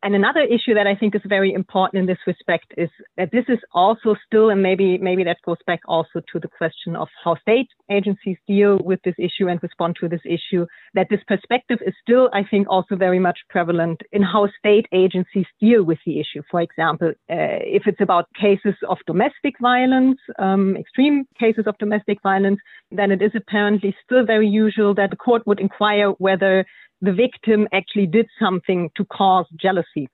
And 0.05 0.13
another 0.13 0.41
issue 0.41 0.75
that 0.75 0.85
I 0.85 0.93
think 0.93 1.15
is 1.15 1.23
very 1.25 1.51
important 1.51 1.99
in 1.99 2.05
this 2.05 2.19
respect 2.27 2.75
is 2.77 2.89
that 3.17 3.31
this 3.31 3.45
is 3.47 3.57
also 3.73 4.15
still, 4.23 4.51
and 4.51 4.61
maybe 4.61 4.99
maybe 4.99 5.23
that 5.23 5.41
goes 5.43 5.57
back 5.65 5.79
also 5.87 6.21
to 6.31 6.39
the 6.39 6.47
question 6.47 6.95
of 6.95 7.07
how 7.23 7.35
state 7.37 7.69
agencies 7.89 8.37
deal 8.47 8.77
with 8.83 8.99
this 9.03 9.15
issue 9.17 9.47
and 9.47 9.59
respond 9.63 9.95
to 10.01 10.07
this 10.07 10.21
issue. 10.23 10.67
That 10.93 11.07
this 11.09 11.21
perspective 11.27 11.79
is 11.83 11.95
still, 12.03 12.29
I 12.33 12.43
think, 12.43 12.67
also 12.69 12.95
very 12.95 13.17
much 13.17 13.39
prevalent 13.49 14.03
in 14.11 14.21
how 14.21 14.47
state 14.59 14.85
agencies 14.91 15.47
deal 15.59 15.83
with 15.83 15.97
the 16.05 16.19
issue. 16.19 16.43
For 16.51 16.61
example, 16.61 17.09
uh, 17.09 17.57
if 17.77 17.87
it's 17.87 17.99
about 17.99 18.31
cases 18.39 18.75
of 18.87 18.99
domestic 19.07 19.55
violence, 19.59 20.19
um, 20.37 20.77
extreme 20.77 21.25
cases 21.39 21.65
of 21.65 21.79
domestic 21.79 22.21
violence, 22.21 22.59
then 22.91 23.09
it 23.09 23.23
is 23.23 23.31
apparently 23.33 23.95
still 24.03 24.23
very 24.23 24.47
usual 24.47 24.93
that 24.93 25.09
the 25.09 25.15
court 25.15 25.47
would 25.47 25.59
inquire 25.59 26.11
whether 26.11 26.63
the 27.05 27.13
victim 27.13 27.67
actually 27.73 28.07
did 28.07 28.27
something 28.39 28.89
to 28.95 29.05
cause 29.05 29.45
jealousy, 29.59 30.09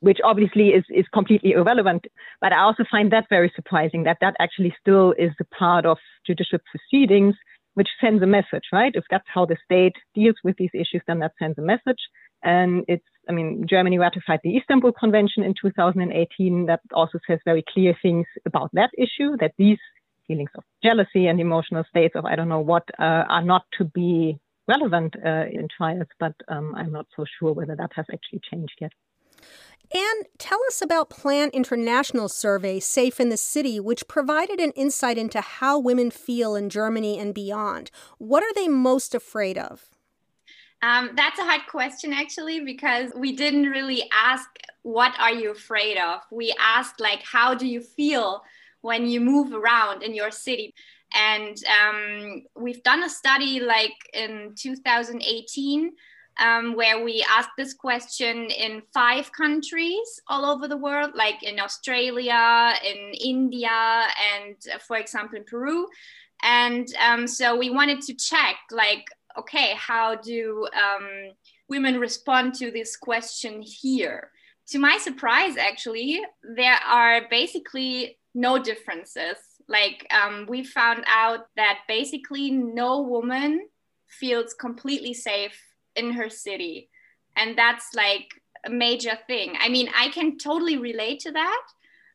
which 0.00 0.18
obviously 0.24 0.68
is, 0.68 0.84
is 0.90 1.06
completely 1.12 1.52
irrelevant. 1.52 2.06
But 2.40 2.52
I 2.52 2.60
also 2.60 2.84
find 2.90 3.12
that 3.12 3.26
very 3.28 3.52
surprising 3.54 4.04
that 4.04 4.18
that 4.20 4.36
actually 4.38 4.74
still 4.80 5.12
is 5.18 5.32
a 5.40 5.44
part 5.44 5.86
of 5.86 5.98
judicial 6.26 6.58
proceedings, 6.70 7.34
which 7.74 7.88
sends 8.00 8.22
a 8.22 8.26
message, 8.26 8.64
right? 8.72 8.92
If 8.94 9.04
that's 9.10 9.26
how 9.32 9.44
the 9.44 9.56
state 9.64 9.94
deals 10.14 10.36
with 10.44 10.56
these 10.56 10.70
issues, 10.72 11.02
then 11.06 11.18
that 11.20 11.32
sends 11.38 11.58
a 11.58 11.62
message. 11.62 12.00
And 12.42 12.84
it's, 12.88 13.04
I 13.28 13.32
mean, 13.32 13.66
Germany 13.68 13.98
ratified 13.98 14.40
the 14.42 14.56
Istanbul 14.56 14.92
Convention 14.92 15.42
in 15.42 15.54
2018 15.60 16.66
that 16.66 16.80
also 16.92 17.18
says 17.26 17.40
very 17.44 17.64
clear 17.68 17.94
things 18.00 18.26
about 18.46 18.70
that 18.74 18.90
issue, 18.96 19.36
that 19.40 19.52
these 19.58 19.78
feelings 20.26 20.50
of 20.56 20.64
jealousy 20.82 21.26
and 21.26 21.40
emotional 21.40 21.84
states 21.88 22.14
of 22.16 22.24
I 22.24 22.36
don't 22.36 22.48
know 22.48 22.60
what 22.60 22.84
uh, 22.98 23.24
are 23.28 23.42
not 23.42 23.64
to 23.78 23.84
be 23.84 24.38
relevant 24.68 25.14
uh, 25.24 25.46
in 25.50 25.68
trials, 25.76 26.08
but 26.18 26.34
um, 26.48 26.74
I'm 26.74 26.92
not 26.92 27.06
so 27.16 27.24
sure 27.38 27.52
whether 27.52 27.76
that 27.76 27.92
has 27.94 28.06
actually 28.12 28.40
changed 28.50 28.74
yet. 28.80 28.92
And 29.94 30.26
tell 30.38 30.58
us 30.66 30.82
about 30.82 31.10
Plan 31.10 31.50
International 31.50 32.28
survey 32.28 32.80
Safe 32.80 33.20
in 33.20 33.28
the 33.28 33.36
City, 33.36 33.78
which 33.78 34.08
provided 34.08 34.58
an 34.58 34.72
insight 34.72 35.16
into 35.16 35.40
how 35.40 35.78
women 35.78 36.10
feel 36.10 36.56
in 36.56 36.68
Germany 36.68 37.18
and 37.18 37.32
beyond. 37.32 37.90
What 38.18 38.42
are 38.42 38.52
they 38.52 38.66
most 38.66 39.14
afraid 39.14 39.56
of? 39.56 39.90
Um, 40.82 41.10
that's 41.16 41.38
a 41.38 41.44
hard 41.44 41.62
question, 41.68 42.12
actually, 42.12 42.60
because 42.60 43.12
we 43.16 43.34
didn't 43.34 43.70
really 43.70 44.08
ask, 44.12 44.48
What 44.82 45.14
are 45.18 45.32
you 45.32 45.52
afraid 45.52 45.98
of? 45.98 46.20
We 46.32 46.54
asked, 46.60 47.00
like, 47.00 47.22
How 47.22 47.54
do 47.54 47.66
you 47.66 47.80
feel 47.80 48.42
when 48.80 49.06
you 49.06 49.20
move 49.20 49.52
around 49.52 50.02
in 50.02 50.14
your 50.14 50.30
city? 50.30 50.74
And 51.14 51.56
um, 51.66 52.42
we've 52.54 52.82
done 52.82 53.02
a 53.04 53.08
study 53.08 53.60
like 53.60 53.94
in 54.12 54.54
2018 54.56 55.92
um, 56.38 56.74
where 56.74 57.02
we 57.02 57.24
asked 57.30 57.50
this 57.56 57.72
question 57.72 58.50
in 58.50 58.82
five 58.92 59.32
countries 59.32 60.20
all 60.28 60.44
over 60.44 60.68
the 60.68 60.76
world, 60.76 61.12
like 61.14 61.42
in 61.42 61.58
Australia, 61.58 62.74
in 62.84 63.14
India, 63.14 63.68
and 63.70 64.56
uh, 64.74 64.78
for 64.78 64.96
example, 64.96 65.38
in 65.38 65.44
Peru. 65.44 65.86
And 66.42 66.86
um, 67.00 67.26
so 67.26 67.56
we 67.56 67.70
wanted 67.70 68.02
to 68.02 68.14
check, 68.14 68.56
like, 68.70 69.06
okay, 69.38 69.74
how 69.76 70.16
do 70.16 70.68
um, 70.74 71.32
women 71.68 71.98
respond 71.98 72.54
to 72.54 72.70
this 72.70 72.96
question 72.96 73.62
here? 73.62 74.30
To 74.68 74.78
my 74.78 74.98
surprise, 74.98 75.56
actually, 75.56 76.20
there 76.56 76.78
are 76.86 77.22
basically 77.30 78.18
no 78.34 78.58
differences 78.62 79.38
like 79.68 80.06
um, 80.12 80.46
we 80.48 80.62
found 80.64 81.04
out 81.06 81.46
that 81.56 81.80
basically 81.88 82.50
no 82.50 83.00
woman 83.00 83.68
feels 84.08 84.54
completely 84.54 85.12
safe 85.12 85.60
in 85.94 86.12
her 86.12 86.30
city. 86.30 86.88
And 87.36 87.58
that's 87.58 87.94
like 87.94 88.28
a 88.64 88.70
major 88.70 89.18
thing. 89.26 89.54
I 89.58 89.68
mean 89.68 89.88
i 89.96 90.08
can 90.08 90.38
totally 90.38 90.76
relate 90.76 91.20
to 91.20 91.32
that. 91.32 91.62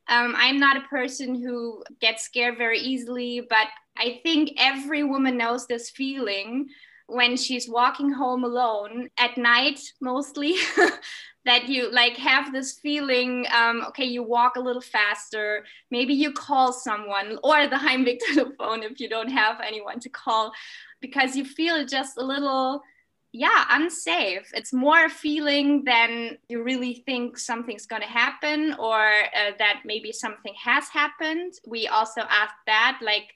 Um, 0.07 0.33
i'm 0.35 0.59
not 0.59 0.77
a 0.77 0.87
person 0.89 1.35
who 1.35 1.83
gets 1.99 2.23
scared 2.23 2.57
very 2.57 2.79
easily 2.79 3.45
but 3.47 3.67
i 3.97 4.19
think 4.23 4.53
every 4.57 5.03
woman 5.03 5.37
knows 5.37 5.67
this 5.67 5.91
feeling 5.91 6.67
when 7.07 7.35
she's 7.37 7.69
walking 7.69 8.11
home 8.11 8.43
alone 8.43 9.09
at 9.17 9.37
night 9.37 9.79
mostly 9.99 10.55
that 11.45 11.67
you 11.67 11.91
like 11.91 12.15
have 12.17 12.53
this 12.53 12.73
feeling 12.79 13.45
um, 13.55 13.83
okay 13.87 14.05
you 14.05 14.23
walk 14.23 14.55
a 14.55 14.59
little 14.59 14.81
faster 14.81 15.65
maybe 15.89 16.13
you 16.13 16.31
call 16.31 16.71
someone 16.71 17.37
or 17.43 17.67
the 17.67 17.75
heimweg 17.85 18.19
telephone 18.33 18.83
if 18.83 18.99
you 18.99 19.09
don't 19.09 19.31
have 19.31 19.59
anyone 19.61 19.99
to 19.99 20.09
call 20.09 20.51
because 21.01 21.35
you 21.35 21.43
feel 21.43 21.85
just 21.85 22.17
a 22.17 22.23
little 22.23 22.81
yeah 23.33 23.65
unsafe. 23.71 24.51
It's 24.53 24.73
more 24.73 25.05
a 25.05 25.09
feeling 25.09 25.83
than 25.85 26.37
you 26.49 26.63
really 26.63 27.03
think 27.05 27.37
something's 27.37 27.85
going 27.85 28.01
to 28.01 28.07
happen 28.07 28.75
or 28.77 28.99
uh, 28.99 29.51
that 29.57 29.81
maybe 29.85 30.11
something 30.11 30.53
has 30.61 30.89
happened. 30.89 31.53
We 31.65 31.87
also 31.87 32.21
asked 32.21 32.61
that 32.67 32.99
like 33.01 33.33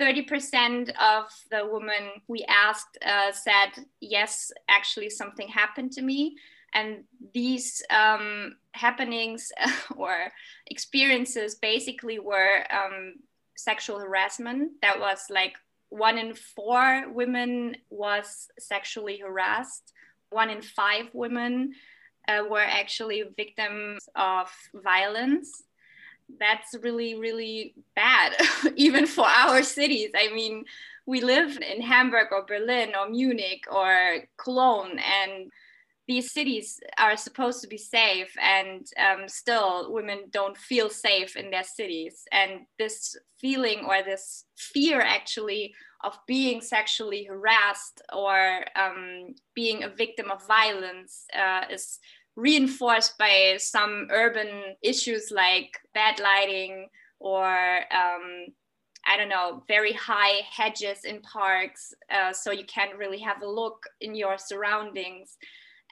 30% 0.00 0.90
of 1.00 1.26
the 1.50 1.66
women 1.70 2.10
we 2.28 2.44
asked 2.48 2.98
uh, 3.04 3.32
said 3.32 3.84
yes 4.00 4.50
actually 4.68 5.10
something 5.10 5.48
happened 5.48 5.92
to 5.92 6.02
me. 6.02 6.36
And 6.74 7.04
these 7.32 7.82
um, 7.90 8.56
happenings 8.72 9.52
or 9.96 10.32
experiences 10.66 11.54
basically 11.54 12.18
were 12.18 12.64
um, 12.72 13.14
sexual 13.56 14.00
harassment. 14.00 14.72
That 14.82 14.98
was 14.98 15.26
like 15.30 15.54
one 15.90 16.18
in 16.18 16.34
four 16.34 17.04
women 17.12 17.76
was 17.90 18.48
sexually 18.58 19.18
harassed. 19.18 19.92
One 20.30 20.50
in 20.50 20.62
five 20.62 21.06
women 21.12 21.74
uh, 22.26 22.42
were 22.50 22.58
actually 22.58 23.22
victims 23.36 24.08
of 24.16 24.50
violence 24.74 25.62
that's 26.38 26.74
really 26.82 27.14
really 27.14 27.74
bad 27.94 28.32
even 28.76 29.06
for 29.06 29.26
our 29.26 29.62
cities. 29.62 30.10
I 30.16 30.32
mean 30.32 30.64
we 31.06 31.20
live 31.20 31.58
in 31.58 31.82
hamburg 31.82 32.28
or 32.32 32.46
berlin 32.46 32.92
or 32.98 33.08
munich 33.10 33.64
or 33.70 34.24
cologne 34.38 34.98
and 34.98 35.50
these 36.06 36.32
cities 36.32 36.80
are 36.98 37.16
supposed 37.16 37.62
to 37.62 37.66
be 37.66 37.78
safe 37.78 38.34
and 38.40 38.86
um, 38.98 39.26
still 39.26 39.90
women 39.92 40.24
don't 40.30 40.56
feel 40.56 40.90
safe 40.90 41.34
in 41.36 41.50
their 41.50 41.64
cities. 41.64 42.24
And 42.30 42.66
this 42.78 43.16
feeling 43.40 43.84
or 43.86 44.02
this 44.02 44.44
fear 44.56 45.00
actually 45.00 45.74
of 46.02 46.18
being 46.26 46.60
sexually 46.60 47.24
harassed 47.24 48.02
or 48.12 48.64
um, 48.76 49.34
being 49.54 49.82
a 49.82 49.88
victim 49.88 50.30
of 50.30 50.46
violence 50.46 51.24
uh, 51.34 51.62
is 51.70 51.98
reinforced 52.36 53.16
by 53.18 53.56
some 53.58 54.08
urban 54.10 54.76
issues 54.82 55.30
like 55.30 55.78
bad 55.94 56.18
lighting 56.18 56.88
or 57.20 57.46
um, 57.46 58.46
I 59.06 59.16
don't 59.16 59.28
know, 59.28 59.62
very 59.68 59.92
high 59.92 60.40
hedges 60.50 61.04
in 61.04 61.20
parks, 61.20 61.92
uh, 62.10 62.32
so 62.32 62.50
you 62.50 62.64
can't 62.64 62.96
really 62.96 63.18
have 63.18 63.42
a 63.42 63.48
look 63.48 63.84
in 64.00 64.14
your 64.14 64.38
surroundings. 64.38 65.36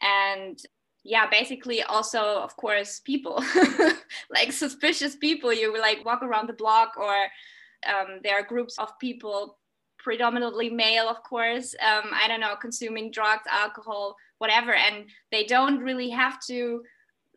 And 0.00 0.58
yeah 1.04 1.28
basically 1.28 1.82
also 1.82 2.20
of 2.20 2.56
course 2.56 3.00
people 3.00 3.42
like 4.30 4.52
suspicious 4.52 5.16
people. 5.16 5.52
You 5.52 5.78
like 5.78 6.04
walk 6.04 6.22
around 6.22 6.48
the 6.48 6.54
block 6.54 6.94
or 6.96 7.14
um, 7.88 8.20
there 8.22 8.38
are 8.38 8.44
groups 8.44 8.78
of 8.78 8.96
people 9.00 9.58
predominantly 10.02 10.68
male 10.68 11.08
of 11.08 11.22
course 11.22 11.74
um, 11.80 12.10
i 12.12 12.26
don't 12.28 12.40
know 12.40 12.54
consuming 12.60 13.10
drugs 13.10 13.44
alcohol 13.50 14.16
whatever 14.38 14.74
and 14.74 15.04
they 15.30 15.44
don't 15.44 15.78
really 15.78 16.10
have 16.10 16.40
to 16.40 16.82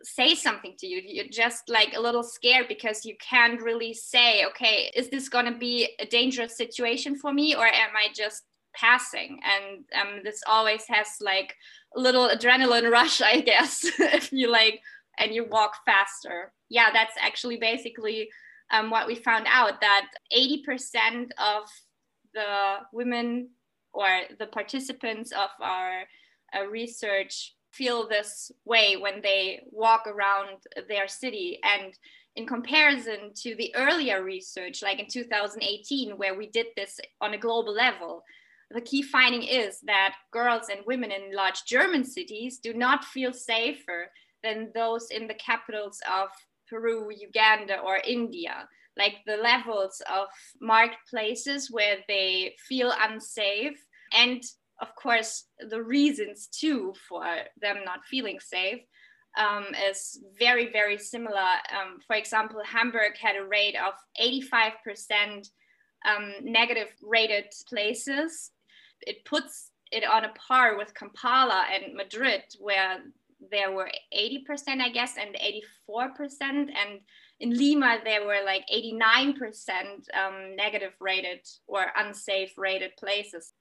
say 0.03 0.36
something 0.36 0.75
to 0.79 0.88
you. 0.88 1.01
You're 1.03 1.27
just 1.31 1.69
like 1.69 1.93
a 1.95 2.00
little 2.00 2.24
scared 2.24 2.67
because 2.67 3.05
you 3.05 3.15
can't 3.19 3.62
really 3.62 3.93
say 3.93 4.45
okay 4.45 4.91
is 4.95 5.10
this 5.10 5.29
going 5.29 5.45
to 5.45 5.57
be 5.57 5.89
a 6.00 6.05
dangerous 6.05 6.57
situation 6.57 7.15
for 7.15 7.34
me 7.34 7.55
or 7.55 7.65
am 7.65 7.95
i 7.95 8.07
just 8.13 8.43
passing? 8.74 9.39
And 9.43 9.86
um, 10.00 10.19
this 10.24 10.41
always 10.48 10.84
has 10.89 11.07
like 11.22 11.55
a 11.95 12.00
little 12.00 12.29
adrenaline 12.29 12.91
rush 12.91 13.22
i 13.22 13.41
guess 13.41 13.84
if 14.00 14.31
you 14.31 14.50
like 14.51 14.81
and 15.17 15.34
you 15.34 15.45
walk 15.45 15.77
faster. 15.86 16.51
Yeah 16.69 16.89
that's 16.93 17.15
actually 17.19 17.57
basically 17.57 18.29
um, 18.72 18.89
what 18.89 19.07
we 19.07 19.15
found 19.15 19.45
out 19.48 19.79
that 19.81 20.07
80% 20.36 21.29
of 21.38 21.69
the 22.36 22.75
women 22.94 23.50
or 23.94 24.08
the 24.38 24.46
participants 24.46 25.32
of 25.32 25.50
our 25.60 26.04
uh, 26.56 26.68
research 26.68 27.56
feel 27.72 28.08
this 28.08 28.51
way 28.65 28.96
when 28.98 29.22
they 29.22 29.62
walk 29.72 30.06
around 30.06 30.58
their 30.88 31.08
city. 31.08 31.60
And 31.63 31.94
in 32.36 32.46
comparison 32.46 33.34
to 33.36 33.56
the 33.56 33.74
earlier 33.75 34.24
research, 34.24 34.84
like 34.84 35.00
in 35.00 35.08
2018, 35.08 36.18
where 36.18 36.38
we 36.38 36.48
did 36.48 36.68
this 36.75 37.00
on 37.22 37.34
a 37.34 37.38
global 37.38 37.74
level, 37.74 38.24
the 38.72 38.82
key 38.82 39.01
finding 39.01 39.44
is 39.44 39.80
that 39.82 40.15
girls 40.32 40.70
and 40.70 40.82
women 40.86 41.12
in 41.12 41.36
large 41.36 41.65
German 41.65 42.04
cities 42.04 42.60
do 42.60 42.74
not 42.74 43.06
feel 43.06 43.32
safer 43.32 44.12
than 44.44 44.72
those 44.74 45.10
in 45.12 45.27
the 45.27 45.36
capitals 45.36 46.01
of 46.12 46.30
Peru, 46.70 47.10
Uganda, 47.12 47.80
or 47.80 48.01
India. 48.06 48.68
Like 48.97 49.15
the 49.25 49.37
levels 49.37 50.01
of 50.13 50.27
marketplaces 50.61 51.69
where 51.69 51.97
they 52.07 52.55
feel 52.67 52.93
unsafe, 52.97 53.77
and 54.13 54.41
of 54.81 54.95
course, 54.95 55.45
the 55.69 55.81
reasons 55.81 56.47
too 56.47 56.93
for 57.07 57.25
them 57.61 57.77
not 57.85 58.05
feeling 58.09 58.39
safe 58.39 58.81
um, 59.37 59.65
is 59.89 60.23
very, 60.37 60.71
very 60.71 60.97
similar. 60.97 61.39
Um, 61.39 61.99
for 62.05 62.15
example, 62.15 62.61
Hamburg 62.65 63.13
had 63.19 63.35
a 63.35 63.45
rate 63.45 63.75
of 63.75 63.93
85% 64.21 65.49
um, 66.05 66.33
negative 66.41 66.89
rated 67.01 67.45
places. 67.67 68.51
It 69.01 69.25
puts 69.25 69.71
it 69.91 70.03
on 70.05 70.25
a 70.25 70.33
par 70.47 70.77
with 70.77 70.93
Kampala 70.93 71.65
and 71.73 71.95
Madrid, 71.95 72.43
where 72.59 72.99
there 73.51 73.71
were 73.71 73.89
80%, 74.17 74.81
I 74.81 74.89
guess, 74.89 75.15
and 75.17 75.35
84%. 75.89 76.41
And 76.41 76.99
in 77.39 77.58
Lima, 77.58 77.98
there 78.04 78.25
were 78.25 78.44
like 78.46 78.65
89% 78.74 79.36
um, 80.13 80.56
negative 80.56 80.94
rated 81.00 81.39
or 81.68 81.86
unsafe 81.96 82.58
rated 82.58 82.96
places. 82.98 83.54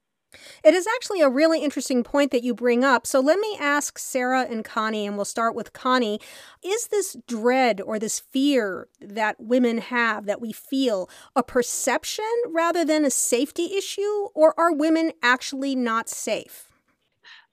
It 0.65 0.75
is 0.75 0.87
actually 0.97 1.21
a 1.21 1.29
really 1.29 1.63
interesting 1.63 2.03
point 2.03 2.31
that 2.33 2.43
you 2.43 2.55
bring 2.55 2.85
up. 2.85 3.07
So 3.07 3.21
let 3.21 3.39
me 3.39 3.57
ask 3.61 3.99
Sarah 3.99 4.43
and 4.43 4.65
Conny, 4.65 5.07
and 5.07 5.17
we'll 5.17 5.25
start 5.25 5.55
with 5.55 5.73
Conny. 5.73 6.19
Is 6.65 6.89
this 6.89 7.17
dread 7.27 7.81
or 7.81 7.99
this 7.99 8.21
fear 8.21 8.89
that 9.01 9.37
women 9.39 9.79
have, 9.79 10.27
that 10.27 10.41
we 10.41 10.53
feel, 10.53 11.09
a 11.37 11.43
perception 11.43 12.25
rather 12.49 12.85
than 12.85 13.05
a 13.05 13.11
safety 13.11 13.77
issue, 13.77 14.29
or 14.35 14.59
are 14.59 14.73
women 14.73 15.13
actually 15.23 15.75
not 15.75 16.09
safe? 16.09 16.69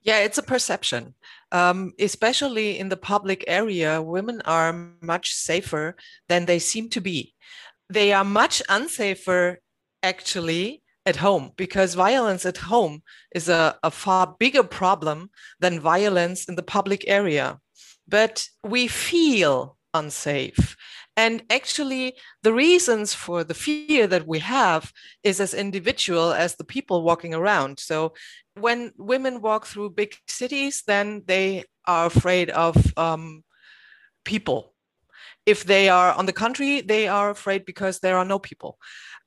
Yeah, 0.03 0.20
it's 0.20 0.38
a 0.38 0.43
perception. 0.43 1.13
Um, 1.51 1.93
especially 2.00 2.79
in 2.79 2.89
the 2.89 2.98
public 2.98 3.43
area, 3.48 4.01
women 4.01 4.41
are 4.46 4.96
much 5.01 5.34
safer 5.34 5.96
than 6.27 6.46
they 6.46 6.60
seem 6.60 6.89
to 6.89 7.01
be. 7.01 7.34
They 7.89 8.13
are 8.13 8.24
much 8.24 8.63
unsafer, 8.70 9.58
actually, 10.01 10.81
at 11.05 11.17
home 11.17 11.51
because 11.55 11.93
violence 11.96 12.46
at 12.46 12.58
home 12.58 13.01
is 13.34 13.50
a, 13.50 13.77
a 13.84 13.91
far 13.91 14.36
bigger 14.39 14.63
problem 14.63 15.29
than 15.60 15.79
violence 15.79 16.46
in 16.46 16.55
the 16.55 16.63
public 16.63 17.03
area. 17.08 17.60
But 18.08 18.48
we 18.63 18.88
feel 18.88 19.77
unsafe. 19.93 20.75
And 21.18 21.44
actually, 21.50 22.15
the 22.41 22.53
reasons 22.53 23.13
for 23.13 23.44
the 23.44 23.53
fear 23.53 24.08
that 24.08 24.27
we 24.27 24.39
have 24.39 24.91
is 25.24 25.39
as 25.41 25.53
individual 25.53 26.32
as 26.32 26.56
the 26.56 26.63
people 26.63 27.03
walking 27.03 27.34
around. 27.34 27.80
So, 27.80 28.13
when 28.56 28.91
women 28.98 29.41
walk 29.41 29.65
through 29.65 29.91
big 29.91 30.15
cities, 30.27 30.84
then 30.88 31.24
they 31.25 31.65
are 31.86 32.06
afraid 32.06 32.50
of 32.50 32.75
um, 32.98 33.44
people. 34.24 34.74
If 35.46 35.63
they 35.65 35.89
are 35.89 36.13
on 36.13 36.27
the 36.27 36.34
country, 36.34 36.82
they 36.82 37.08
are 37.08 37.30
afraid 37.30 37.65
because 37.65 38.00
there 38.00 38.18
are 38.18 38.25
no 38.25 38.39
people 38.39 38.77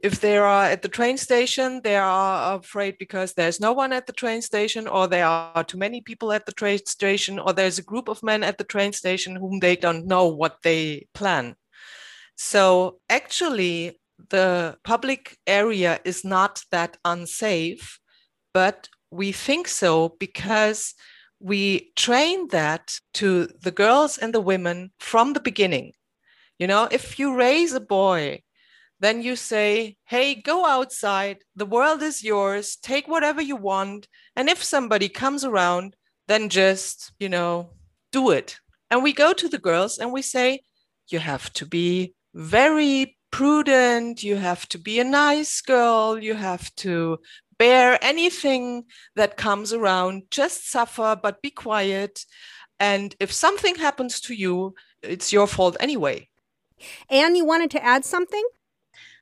if 0.04 0.20
they 0.20 0.36
are 0.36 0.64
at 0.64 0.82
the 0.82 0.88
train 0.88 1.16
station, 1.16 1.80
they 1.82 1.96
are 1.96 2.58
afraid 2.58 2.98
because 2.98 3.32
there's 3.32 3.58
no 3.58 3.72
one 3.72 3.90
at 3.90 4.06
the 4.06 4.12
train 4.12 4.42
station, 4.42 4.86
or 4.86 5.08
there 5.08 5.24
are 5.24 5.64
too 5.64 5.78
many 5.78 6.02
people 6.02 6.30
at 6.30 6.44
the 6.44 6.52
train 6.52 6.78
station, 6.84 7.38
or 7.38 7.54
there's 7.54 7.78
a 7.78 7.82
group 7.90 8.08
of 8.08 8.22
men 8.22 8.42
at 8.42 8.58
the 8.58 8.64
train 8.64 8.92
station 8.92 9.34
whom 9.34 9.60
they 9.60 9.76
don't 9.76 10.06
know 10.06 10.28
what 10.28 10.58
they 10.62 11.06
plan. 11.14 11.56
So 12.36 13.00
actually, 13.08 14.00
the 14.30 14.76
public 14.84 15.38
area 15.46 16.00
is 16.04 16.24
not 16.24 16.62
that 16.70 16.96
unsafe, 17.04 17.98
but 18.52 18.88
we 19.10 19.32
think 19.32 19.68
so 19.68 20.16
because 20.18 20.94
we 21.40 21.92
train 21.96 22.48
that 22.48 22.98
to 23.14 23.48
the 23.62 23.70
girls 23.70 24.18
and 24.18 24.32
the 24.32 24.40
women 24.40 24.92
from 24.98 25.32
the 25.32 25.40
beginning. 25.40 25.92
You 26.58 26.66
know, 26.66 26.88
if 26.90 27.18
you 27.18 27.34
raise 27.34 27.72
a 27.72 27.80
boy 27.80 28.42
then 29.00 29.20
you 29.20 29.36
say, 29.36 29.96
hey, 30.06 30.34
go 30.34 30.64
outside. 30.64 31.38
The 31.56 31.66
world 31.66 32.02
is 32.02 32.24
yours. 32.24 32.76
Take 32.76 33.06
whatever 33.06 33.42
you 33.42 33.54
want. 33.54 34.08
And 34.34 34.48
if 34.48 34.62
somebody 34.62 35.10
comes 35.10 35.44
around, 35.44 35.94
then 36.26 36.48
just, 36.48 37.12
you 37.18 37.28
know, 37.28 37.70
do 38.12 38.30
it. 38.30 38.58
And 38.90 39.02
we 39.02 39.12
go 39.12 39.32
to 39.34 39.46
the 39.46 39.58
girls 39.58 39.98
and 39.98 40.10
we 40.12 40.22
say, 40.22 40.60
you 41.08 41.18
have 41.18 41.52
to 41.54 41.66
be 41.66 42.14
very 42.34 43.16
prudent. 43.30 44.22
You 44.22 44.36
have 44.36 44.68
to 44.68 44.78
be 44.78 45.00
a 45.00 45.04
nice 45.04 45.60
girl. 45.60 46.18
You 46.18 46.34
have 46.34 46.74
to 46.76 47.18
bear 47.58 47.98
anything 48.02 48.84
that 49.16 49.36
comes 49.36 49.72
around. 49.72 50.24
Just 50.30 50.70
suffer, 50.70 51.16
but 51.20 51.42
be 51.42 51.50
quiet. 51.50 52.24
And 52.80 53.14
if 53.20 53.32
something 53.32 53.76
happens 53.76 54.20
to 54.22 54.34
you, 54.34 54.74
it's 55.02 55.32
your 55.32 55.46
fault 55.46 55.76
anyway. 55.80 56.28
Anne, 57.08 57.36
you 57.36 57.44
wanted 57.44 57.70
to 57.72 57.84
add 57.84 58.04
something? 58.04 58.44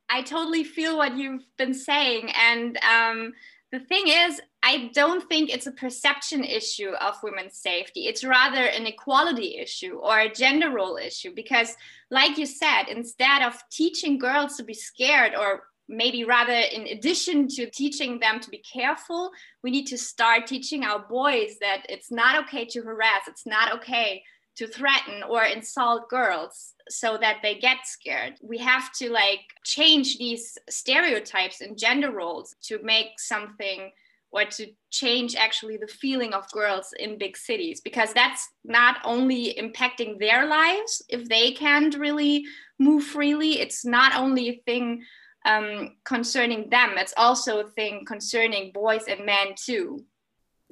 I 0.08 0.22
totally 0.22 0.64
feel 0.64 0.96
what 0.96 1.16
you've 1.16 1.44
been 1.56 1.74
saying. 1.74 2.30
And 2.36 2.78
um, 2.78 3.32
the 3.70 3.80
thing 3.80 4.04
is, 4.08 4.40
I 4.64 4.90
don't 4.94 5.28
think 5.28 5.50
it's 5.50 5.66
a 5.66 5.72
perception 5.72 6.44
issue 6.44 6.90
of 6.90 7.22
women's 7.22 7.58
safety. 7.58 8.06
It's 8.06 8.22
rather 8.22 8.62
an 8.62 8.86
equality 8.86 9.58
issue 9.58 9.94
or 9.94 10.20
a 10.20 10.32
gender 10.32 10.70
role 10.70 10.96
issue. 10.96 11.32
Because, 11.34 11.74
like 12.10 12.38
you 12.38 12.46
said, 12.46 12.84
instead 12.84 13.42
of 13.42 13.60
teaching 13.70 14.18
girls 14.18 14.56
to 14.56 14.64
be 14.64 14.74
scared 14.74 15.34
or 15.34 15.64
maybe 15.88 16.24
rather 16.24 16.52
in 16.52 16.86
addition 16.86 17.48
to 17.48 17.68
teaching 17.68 18.20
them 18.20 18.38
to 18.40 18.50
be 18.50 18.58
careful 18.58 19.30
we 19.62 19.70
need 19.70 19.84
to 19.84 19.98
start 19.98 20.46
teaching 20.46 20.84
our 20.84 21.00
boys 21.00 21.56
that 21.60 21.82
it's 21.88 22.10
not 22.10 22.44
okay 22.44 22.64
to 22.64 22.80
harass 22.82 23.22
it's 23.26 23.44
not 23.44 23.74
okay 23.74 24.22
to 24.54 24.66
threaten 24.66 25.22
or 25.28 25.42
insult 25.44 26.08
girls 26.08 26.74
so 26.88 27.18
that 27.20 27.38
they 27.42 27.56
get 27.56 27.78
scared 27.84 28.34
we 28.42 28.58
have 28.58 28.92
to 28.92 29.10
like 29.10 29.40
change 29.64 30.18
these 30.18 30.56
stereotypes 30.70 31.60
and 31.60 31.76
gender 31.76 32.12
roles 32.12 32.54
to 32.62 32.80
make 32.82 33.18
something 33.18 33.90
or 34.32 34.44
to 34.44 34.66
change 34.90 35.36
actually 35.36 35.76
the 35.76 35.86
feeling 35.86 36.32
of 36.32 36.50
girls 36.52 36.92
in 36.98 37.18
big 37.18 37.36
cities 37.36 37.80
because 37.80 38.12
that's 38.12 38.48
not 38.64 38.96
only 39.04 39.54
impacting 39.58 40.18
their 40.18 40.46
lives 40.46 41.02
if 41.08 41.28
they 41.28 41.52
can't 41.52 41.96
really 41.96 42.44
move 42.78 43.04
freely 43.04 43.60
it's 43.60 43.84
not 43.84 44.14
only 44.16 44.48
a 44.48 44.62
thing 44.66 45.02
um, 45.44 45.96
concerning 46.04 46.70
them 46.70 46.90
it's 46.96 47.14
also 47.16 47.60
a 47.60 47.70
thing 47.70 48.04
concerning 48.06 48.72
boys 48.72 49.04
and 49.08 49.24
men 49.26 49.48
too 49.56 50.04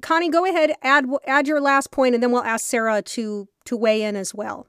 conny 0.01 0.29
go 0.29 0.45
ahead 0.45 0.71
add 0.81 1.05
add 1.27 1.47
your 1.47 1.61
last 1.61 1.91
point 1.91 2.15
and 2.15 2.23
then 2.23 2.31
we'll 2.31 2.43
ask 2.43 2.65
sarah 2.65 3.01
to 3.01 3.47
to 3.65 3.77
weigh 3.77 4.03
in 4.03 4.15
as 4.15 4.33
well. 4.33 4.67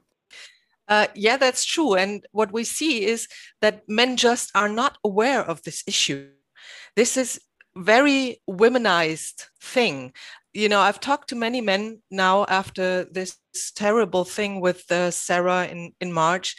Uh, 0.87 1.07
yeah, 1.15 1.37
that's 1.37 1.63
true. 1.63 1.95
And 1.95 2.25
what 2.31 2.51
we 2.51 2.63
see 2.63 3.05
is 3.05 3.27
that 3.61 3.87
men 3.87 4.17
just 4.17 4.51
are 4.53 4.69
not 4.69 4.97
aware 5.03 5.41
of 5.41 5.63
this 5.63 5.83
issue. 5.87 6.29
This 6.95 7.15
is 7.17 7.39
very 7.75 8.41
womenized 8.49 9.45
thing. 9.61 10.13
You 10.53 10.69
know, 10.69 10.79
I've 10.79 10.99
talked 10.99 11.29
to 11.29 11.35
many 11.35 11.61
men 11.61 12.01
now 12.11 12.45
after 12.45 13.05
this 13.05 13.37
terrible 13.75 14.23
thing 14.23 14.61
with 14.61 14.91
uh, 14.91 15.11
Sarah 15.11 15.65
in, 15.65 15.93
in 15.99 16.13
March, 16.13 16.55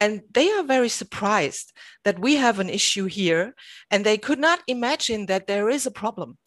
and 0.00 0.22
they 0.30 0.50
are 0.52 0.62
very 0.62 0.88
surprised 0.88 1.72
that 2.04 2.18
we 2.18 2.36
have 2.36 2.58
an 2.58 2.68
issue 2.68 3.06
here, 3.06 3.54
and 3.90 4.04
they 4.04 4.18
could 4.18 4.38
not 4.38 4.60
imagine 4.66 5.26
that 5.26 5.46
there 5.46 5.70
is 5.70 5.86
a 5.86 5.90
problem. 5.90 6.38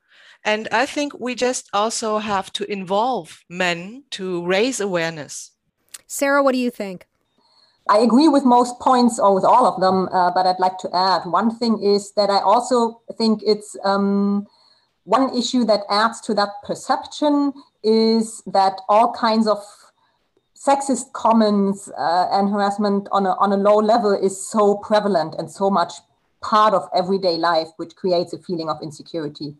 And 0.43 0.67
I 0.71 0.85
think 0.85 1.19
we 1.19 1.35
just 1.35 1.69
also 1.73 2.19
have 2.19 2.51
to 2.53 2.71
involve 2.71 3.39
men 3.49 4.03
to 4.11 4.45
raise 4.45 4.79
awareness. 4.79 5.51
Sarah, 6.07 6.43
what 6.43 6.53
do 6.53 6.59
you 6.59 6.71
think? 6.71 7.08
I 7.89 7.99
agree 7.99 8.27
with 8.27 8.45
most 8.45 8.79
points 8.79 9.19
or 9.19 9.33
with 9.33 9.43
all 9.43 9.65
of 9.65 9.81
them, 9.81 10.07
uh, 10.13 10.31
but 10.31 10.45
I'd 10.45 10.59
like 10.59 10.77
to 10.79 10.89
add 10.95 11.25
one 11.25 11.49
thing 11.53 11.81
is 11.83 12.11
that 12.13 12.29
I 12.29 12.39
also 12.39 13.01
think 13.17 13.41
it's 13.43 13.75
um, 13.83 14.47
one 15.03 15.35
issue 15.35 15.65
that 15.65 15.81
adds 15.89 16.21
to 16.21 16.33
that 16.35 16.49
perception 16.63 17.51
is 17.83 18.43
that 18.45 18.79
all 18.87 19.11
kinds 19.13 19.47
of 19.47 19.57
sexist 20.55 21.11
comments 21.13 21.89
uh, 21.97 22.27
and 22.31 22.51
harassment 22.51 23.09
on 23.11 23.25
a, 23.25 23.31
on 23.39 23.51
a 23.51 23.57
low 23.57 23.77
level 23.77 24.13
is 24.13 24.49
so 24.49 24.75
prevalent 24.75 25.33
and 25.39 25.49
so 25.49 25.69
much 25.69 25.93
part 26.41 26.73
of 26.73 26.87
everyday 26.95 27.37
life, 27.37 27.69
which 27.77 27.95
creates 27.95 28.33
a 28.33 28.37
feeling 28.37 28.69
of 28.69 28.77
insecurity 28.83 29.55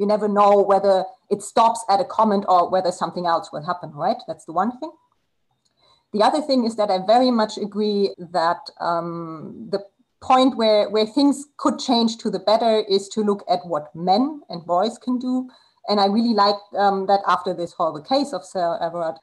you 0.00 0.06
never 0.06 0.26
know 0.26 0.62
whether 0.62 1.04
it 1.28 1.42
stops 1.42 1.84
at 1.90 2.00
a 2.00 2.04
comment 2.06 2.46
or 2.48 2.70
whether 2.70 2.90
something 2.90 3.26
else 3.26 3.52
will 3.52 3.62
happen, 3.62 3.92
right? 3.92 4.16
That's 4.26 4.46
the 4.46 4.52
one 4.52 4.78
thing. 4.78 4.90
The 6.12 6.22
other 6.22 6.42
thing 6.42 6.64
is 6.64 6.76
that 6.76 6.90
I 6.90 6.98
very 7.06 7.30
much 7.30 7.56
agree 7.56 8.14
that 8.18 8.58
um, 8.80 9.68
the 9.70 9.84
point 10.20 10.56
where, 10.56 10.90
where 10.90 11.06
things 11.06 11.46
could 11.56 11.78
change 11.78 12.18
to 12.18 12.30
the 12.30 12.40
better 12.40 12.84
is 12.88 13.08
to 13.08 13.22
look 13.22 13.44
at 13.48 13.60
what 13.64 13.94
men 13.94 14.42
and 14.48 14.66
boys 14.66 14.98
can 14.98 15.18
do 15.18 15.48
And 15.88 15.98
I 15.98 16.06
really 16.06 16.34
like 16.34 16.56
um, 16.78 17.06
that 17.06 17.20
after 17.26 17.54
this 17.54 17.72
horrible 17.72 18.02
case 18.02 18.32
of 18.32 18.44
Sarah 18.44 18.78
Everard, 18.80 19.16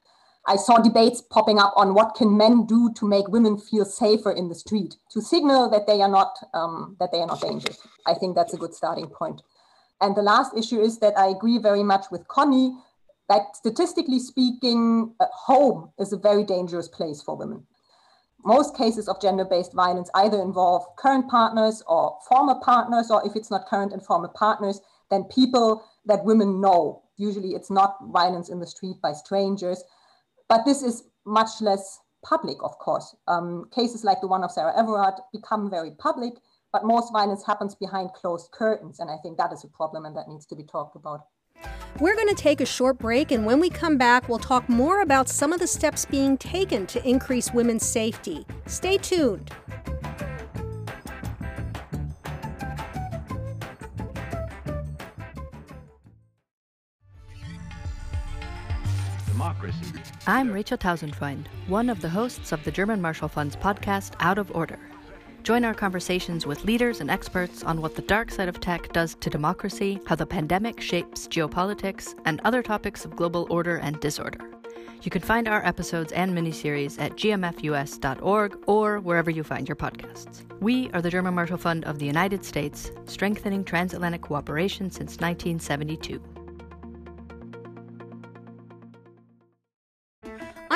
I 0.48 0.56
saw 0.56 0.78
debates 0.78 1.22
popping 1.22 1.60
up 1.60 1.74
on 1.76 1.94
what 1.94 2.16
can 2.16 2.38
men 2.38 2.66
do 2.66 2.92
to 2.94 3.08
make 3.08 3.28
women 3.28 3.58
feel 3.58 3.86
safer 3.86 4.32
in 4.32 4.48
the 4.50 4.56
street 4.56 4.96
to 5.12 5.22
signal 5.22 5.70
that 5.70 5.88
they 5.88 6.02
are 6.02 6.10
not 6.10 6.38
um, 6.54 6.96
that 7.00 7.12
they 7.12 7.20
are 7.20 7.28
not 7.28 7.42
dangerous. 7.42 7.86
I 8.06 8.14
think 8.14 8.36
that's 8.36 8.54
a 8.54 8.58
good 8.58 8.74
starting 8.74 9.08
point. 9.08 9.42
And 10.02 10.16
the 10.16 10.22
last 10.22 10.56
issue 10.58 10.80
is 10.80 11.00
that 11.00 11.18
I 11.18 11.28
agree 11.28 11.58
very 11.58 11.84
much 11.84 12.06
with 12.12 12.28
Conny 12.28 12.78
that 13.30 13.56
statistically 13.56 14.20
speaking, 14.20 15.14
home 15.20 15.92
is 16.00 16.14
a 16.14 16.18
very 16.18 16.44
dangerous 16.44 16.88
place 16.88 17.22
for 17.22 17.36
women. 17.36 17.64
Most 18.46 18.78
cases 18.78 19.10
of 19.10 19.22
gender 19.22 19.44
based 19.44 19.74
violence 19.74 20.10
either 20.16 20.42
involve 20.42 20.96
current 20.96 21.30
partners 21.30 21.84
or 21.88 22.18
former 22.30 22.56
partners, 22.62 23.12
or 23.12 23.26
if 23.26 23.36
it's 23.36 23.52
not 23.52 23.68
current 23.68 23.92
and 23.92 24.06
former 24.06 24.30
partners, 24.30 24.80
then 25.10 25.24
people 25.26 25.84
that 26.06 26.24
women 26.24 26.62
know. 26.62 27.04
Usually 27.18 27.50
it's 27.50 27.72
not 27.72 27.98
violence 28.12 28.50
in 28.50 28.60
the 28.60 28.68
street 28.68 28.98
by 29.02 29.14
strangers, 29.14 29.84
but 30.48 30.64
this 30.66 30.84
is 30.84 31.04
much 31.26 31.62
less 31.62 32.00
public, 32.24 32.58
of 32.64 32.78
course. 32.78 33.16
Um, 33.28 33.70
cases 33.74 34.04
like 34.04 34.22
the 34.22 34.28
one 34.28 34.44
of 34.44 34.52
Sarah 34.52 34.78
Everard 34.78 35.16
become 35.34 35.70
very 35.70 35.92
public, 35.92 36.34
but 36.72 36.86
most 36.86 37.12
violence 37.12 37.46
happens 37.46 37.76
behind 37.76 38.14
closed 38.14 38.52
curtains. 38.52 39.00
And 39.00 39.10
I 39.10 39.18
think 39.24 39.38
that 39.38 39.52
is 39.52 39.64
a 39.64 39.68
problem 39.68 40.06
and 40.06 40.16
that 40.16 40.28
needs 40.28 40.46
to 40.48 40.56
be 40.56 40.64
talked 40.64 40.96
about. 40.96 41.22
We're 42.00 42.16
going 42.16 42.28
to 42.28 42.36
take 42.36 42.62
a 42.62 42.66
short 42.66 43.00
break, 43.00 43.32
and 43.32 43.46
when 43.46 43.60
we 43.60 43.70
come 43.70 43.98
back, 43.98 44.30
we'll 44.30 44.38
talk 44.38 44.70
more 44.70 45.02
about 45.02 45.28
some 45.28 45.52
of 45.52 45.60
the 45.60 45.66
steps 45.66 46.06
being 46.06 46.38
taken 46.38 46.86
to 46.88 47.08
increase 47.08 47.52
women's 47.52 47.86
safety. 47.86 48.46
Stay 48.68 48.98
tuned. 48.98 49.52
Democracy. 59.28 59.76
I'm 60.28 60.52
Rachel 60.52 60.78
Tausendfreund, 60.78 61.46
one 61.68 61.90
of 61.90 62.02
the 62.02 62.10
hosts 62.10 62.52
of 62.52 62.64
the 62.64 62.72
German 62.72 63.02
Marshall 63.02 63.30
Fund's 63.30 63.56
podcast 63.56 64.14
Out 64.20 64.38
of 64.38 64.56
Order. 64.56 64.78
Join 65.48 65.64
our 65.64 65.74
conversations 65.74 66.46
with 66.46 66.66
leaders 66.66 67.00
and 67.00 67.10
experts 67.10 67.64
on 67.64 67.80
what 67.80 67.96
the 67.96 68.02
dark 68.02 68.32
side 68.32 68.50
of 68.50 68.60
tech 68.60 68.92
does 68.92 69.16
to 69.22 69.30
democracy, 69.30 69.98
how 70.06 70.16
the 70.16 70.26
pandemic 70.26 70.82
shapes 70.82 71.26
geopolitics, 71.26 72.14
and 72.26 72.42
other 72.44 72.62
topics 72.62 73.06
of 73.06 73.16
global 73.16 73.48
order 73.50 73.78
and 73.78 73.98
disorder. 74.02 74.40
You 75.04 75.10
can 75.10 75.22
find 75.22 75.48
our 75.48 75.66
episodes 75.66 76.12
and 76.12 76.38
miniseries 76.38 77.00
at 77.00 77.14
gmfus.org 77.14 78.58
or 78.68 79.00
wherever 79.00 79.32
you 79.32 79.46
find 79.46 79.70
your 79.70 79.78
podcasts. 79.78 80.42
We 80.60 80.92
are 80.92 81.02
the 81.02 81.10
German 81.10 81.36
Marshall 81.36 81.60
Fund 81.60 81.86
of 81.86 81.98
the 81.98 82.06
United 82.06 82.44
States, 82.44 82.92
strengthening 83.06 83.64
transatlantic 83.64 84.24
cooperation 84.24 84.92
since 84.92 85.12
1972. 85.12 86.22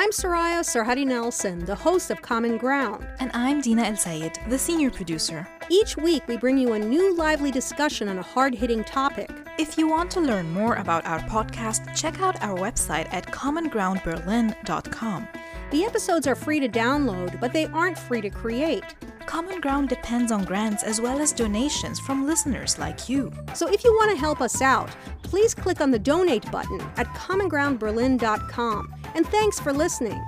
I'm 0.02 0.10
Soraya 0.10 0.64
Sarhaddi 0.64 1.06
Nelson, 1.06 1.64
the 1.64 1.76
host 1.76 2.10
of 2.10 2.20
Common 2.20 2.58
Ground. 2.58 3.06
And 3.20 3.30
I'm 3.34 3.60
Dina 3.60 3.84
Elsayed, 3.84 4.36
the 4.50 4.58
senior 4.58 4.90
producer. 4.90 5.46
Each 5.70 5.96
week, 5.96 6.26
we 6.26 6.36
bring 6.36 6.58
you 6.58 6.72
a 6.72 6.78
new 6.80 7.14
lively 7.14 7.52
discussion 7.52 8.08
on 8.08 8.18
a 8.18 8.22
hard 8.22 8.52
hitting 8.52 8.82
topic. 8.82 9.30
If 9.60 9.78
you 9.78 9.86
want 9.86 10.10
to 10.10 10.20
learn 10.20 10.50
more 10.50 10.74
about 10.74 11.06
our 11.06 11.20
podcast, 11.20 11.94
check 11.94 12.20
out 12.20 12.42
our 12.42 12.58
website 12.58 13.06
at 13.14 13.26
commongroundberlin.com. 13.26 15.28
The 15.70 15.84
episodes 15.84 16.26
are 16.26 16.34
free 16.34 16.58
to 16.58 16.68
download, 16.68 17.38
but 17.38 17.52
they 17.52 17.66
aren't 17.66 17.96
free 17.96 18.22
to 18.22 18.30
create. 18.30 18.96
Common 19.26 19.60
Ground 19.60 19.88
depends 19.88 20.32
on 20.32 20.44
grants 20.44 20.82
as 20.82 21.00
well 21.00 21.20
as 21.20 21.32
donations 21.32 22.00
from 22.00 22.26
listeners 22.26 22.78
like 22.78 23.08
you. 23.08 23.32
So 23.54 23.68
if 23.68 23.84
you 23.84 23.92
want 23.92 24.10
to 24.10 24.16
help 24.16 24.40
us 24.40 24.60
out, 24.60 24.90
please 25.22 25.54
click 25.54 25.80
on 25.80 25.90
the 25.90 25.98
donate 25.98 26.50
button 26.50 26.80
at 26.96 27.06
commongroundberlin.com. 27.08 28.94
And 29.14 29.26
thanks 29.26 29.60
for 29.60 29.72
listening. 29.72 30.20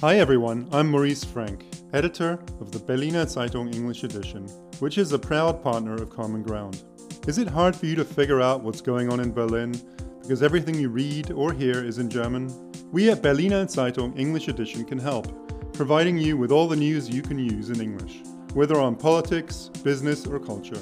Hi 0.00 0.18
everyone, 0.18 0.68
I'm 0.72 0.90
Maurice 0.90 1.22
Frank, 1.22 1.64
editor 1.92 2.40
of 2.60 2.72
the 2.72 2.80
Berliner 2.80 3.24
Zeitung 3.24 3.72
English 3.72 4.02
edition, 4.02 4.48
which 4.80 4.98
is 4.98 5.12
a 5.12 5.18
proud 5.18 5.62
partner 5.62 5.94
of 5.94 6.10
Common 6.10 6.42
Ground. 6.42 6.82
Is 7.28 7.38
it 7.38 7.46
hard 7.46 7.76
for 7.76 7.86
you 7.86 7.94
to 7.94 8.04
figure 8.04 8.40
out 8.40 8.64
what's 8.64 8.80
going 8.80 9.12
on 9.12 9.20
in 9.20 9.32
Berlin 9.32 9.80
because 10.20 10.42
everything 10.42 10.74
you 10.74 10.88
read 10.88 11.30
or 11.30 11.52
hear 11.52 11.84
is 11.84 11.98
in 11.98 12.10
German? 12.10 12.71
We 12.92 13.10
at 13.10 13.22
Berliner 13.22 13.64
Zeitung 13.64 14.16
English 14.18 14.48
edition 14.48 14.84
can 14.84 14.98
help, 14.98 15.26
providing 15.72 16.18
you 16.18 16.36
with 16.36 16.52
all 16.52 16.68
the 16.68 16.76
news 16.76 17.08
you 17.08 17.22
can 17.22 17.38
use 17.38 17.70
in 17.70 17.80
English, 17.80 18.20
whether 18.52 18.78
on 18.78 18.96
politics, 18.96 19.70
business, 19.82 20.26
or 20.26 20.38
culture. 20.38 20.76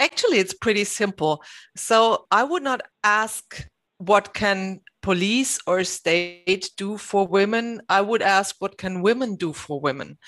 Actually, 0.00 0.38
it's 0.38 0.54
pretty 0.54 0.84
simple. 0.84 1.42
So 1.76 2.26
I 2.30 2.44
would 2.44 2.62
not 2.62 2.82
ask 3.04 3.66
what 3.98 4.34
can 4.34 4.80
police 5.02 5.58
or 5.66 5.84
state 5.84 6.70
do 6.76 6.98
for 6.98 7.26
women. 7.26 7.80
I 7.88 8.00
would 8.00 8.22
ask 8.22 8.56
what 8.58 8.76
can 8.76 9.02
women 9.02 9.36
do 9.36 9.52
for 9.52 9.80
women. 9.80 10.18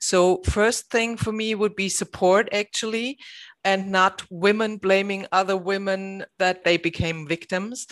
So 0.00 0.42
first 0.44 0.90
thing 0.90 1.16
for 1.16 1.30
me 1.30 1.54
would 1.54 1.76
be 1.76 1.88
support 1.88 2.48
actually 2.52 3.18
and 3.62 3.92
not 3.92 4.24
women 4.30 4.78
blaming 4.78 5.26
other 5.30 5.56
women 5.56 6.24
that 6.38 6.64
they 6.64 6.76
became 6.76 7.28
victims. 7.28 7.86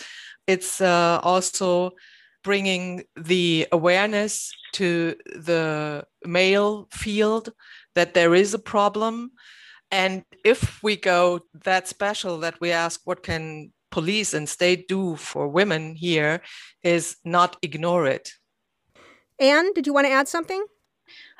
It's 0.45 0.81
uh, 0.81 1.21
also 1.23 1.91
bringing 2.43 3.03
the 3.15 3.67
awareness 3.71 4.51
to 4.73 5.15
the 5.25 6.03
male 6.25 6.87
field 6.91 7.53
that 7.95 8.13
there 8.13 8.35
is 8.35 8.53
a 8.53 8.59
problem 8.59 9.31
and 9.91 10.23
if 10.43 10.81
we 10.81 10.95
go 10.95 11.41
that 11.63 11.87
special 11.87 12.39
that 12.39 12.59
we 12.61 12.71
ask 12.71 13.01
what 13.03 13.23
can 13.23 13.71
police 13.91 14.33
and 14.33 14.47
state 14.47 14.87
do 14.87 15.15
for 15.17 15.47
women 15.47 15.95
here 15.95 16.41
is 16.81 17.17
not 17.25 17.57
ignore 17.61 18.07
it. 18.07 18.31
Anne, 19.39 19.73
did 19.73 19.85
you 19.85 19.93
want 19.93 20.07
to 20.07 20.11
add 20.11 20.27
something? 20.27 20.65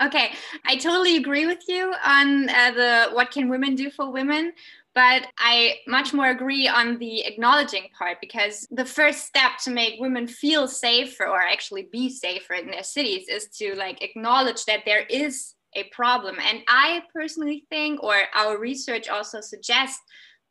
Okay, 0.01 0.31
I 0.65 0.75
totally 0.75 1.15
agree 1.15 1.45
with 1.45 1.63
you 1.67 1.93
on 2.05 2.49
uh, 2.49 2.71
the 2.71 3.09
what 3.13 3.31
can 3.31 3.47
women 3.47 3.75
do 3.75 3.89
for 3.89 4.11
women, 4.11 4.51
but 4.93 5.27
I 5.37 5.75
much 5.87 6.13
more 6.13 6.29
agree 6.29 6.67
on 6.67 6.97
the 6.97 7.21
acknowledging 7.25 7.87
part 7.97 8.17
because 8.19 8.67
the 8.71 8.83
first 8.83 9.25
step 9.25 9.51
to 9.63 9.71
make 9.71 10.01
women 10.01 10.27
feel 10.27 10.67
safer 10.67 11.25
or 11.25 11.39
actually 11.39 11.87
be 11.91 12.09
safer 12.09 12.55
in 12.55 12.67
their 12.67 12.83
cities 12.83 13.29
is 13.29 13.47
to 13.59 13.75
like 13.75 14.01
acknowledge 14.01 14.65
that 14.65 14.83
there 14.85 15.05
is 15.09 15.53
a 15.75 15.83
problem. 15.85 16.37
And 16.39 16.61
I 16.67 17.03
personally 17.13 17.65
think, 17.69 18.03
or 18.03 18.15
our 18.33 18.57
research 18.57 19.09
also 19.09 19.41
suggests, 19.41 20.01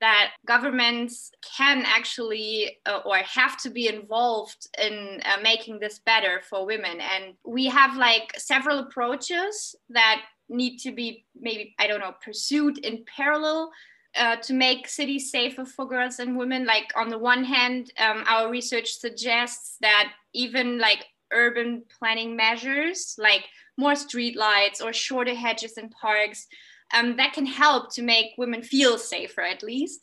that 0.00 0.30
governments 0.46 1.30
can 1.58 1.82
actually 1.84 2.78
uh, 2.86 3.00
or 3.04 3.18
have 3.18 3.60
to 3.60 3.68
be 3.68 3.86
involved 3.86 4.66
in 4.82 5.20
uh, 5.26 5.42
making 5.42 5.78
this 5.78 5.98
better 5.98 6.40
for 6.48 6.64
women. 6.64 7.00
And 7.00 7.34
we 7.44 7.66
have 7.66 7.98
like 7.98 8.32
several 8.38 8.78
approaches 8.78 9.74
that 9.90 10.22
need 10.48 10.78
to 10.78 10.92
be 10.92 11.26
maybe, 11.38 11.74
I 11.78 11.86
don't 11.86 12.00
know, 12.00 12.14
pursued 12.24 12.78
in 12.78 13.04
parallel. 13.04 13.70
uh, 14.16 14.36
to 14.36 14.52
make 14.52 14.88
cities 14.88 15.30
safer 15.30 15.64
for 15.64 15.86
girls 15.86 16.18
and 16.18 16.36
women. 16.36 16.66
Like 16.66 16.90
on 16.96 17.08
the 17.08 17.18
one 17.18 17.44
hand, 17.44 17.92
um, 17.98 18.24
our 18.26 18.50
research 18.50 18.92
suggests 18.94 19.76
that 19.80 20.12
even 20.34 20.78
like 20.78 21.06
urban 21.32 21.84
planning 21.98 22.36
measures, 22.36 23.14
like 23.18 23.44
more 23.80 23.96
street 23.96 24.36
lights 24.48 24.80
or 24.84 24.92
shorter 24.92 25.36
hedges 25.44 25.74
in 25.80 25.88
parks, 25.88 26.40
um, 26.96 27.16
that 27.16 27.32
can 27.36 27.46
help 27.46 27.84
to 27.94 28.02
make 28.02 28.40
women 28.42 28.62
feel 28.62 28.98
safer 28.98 29.42
at 29.54 29.62
least. 29.62 30.00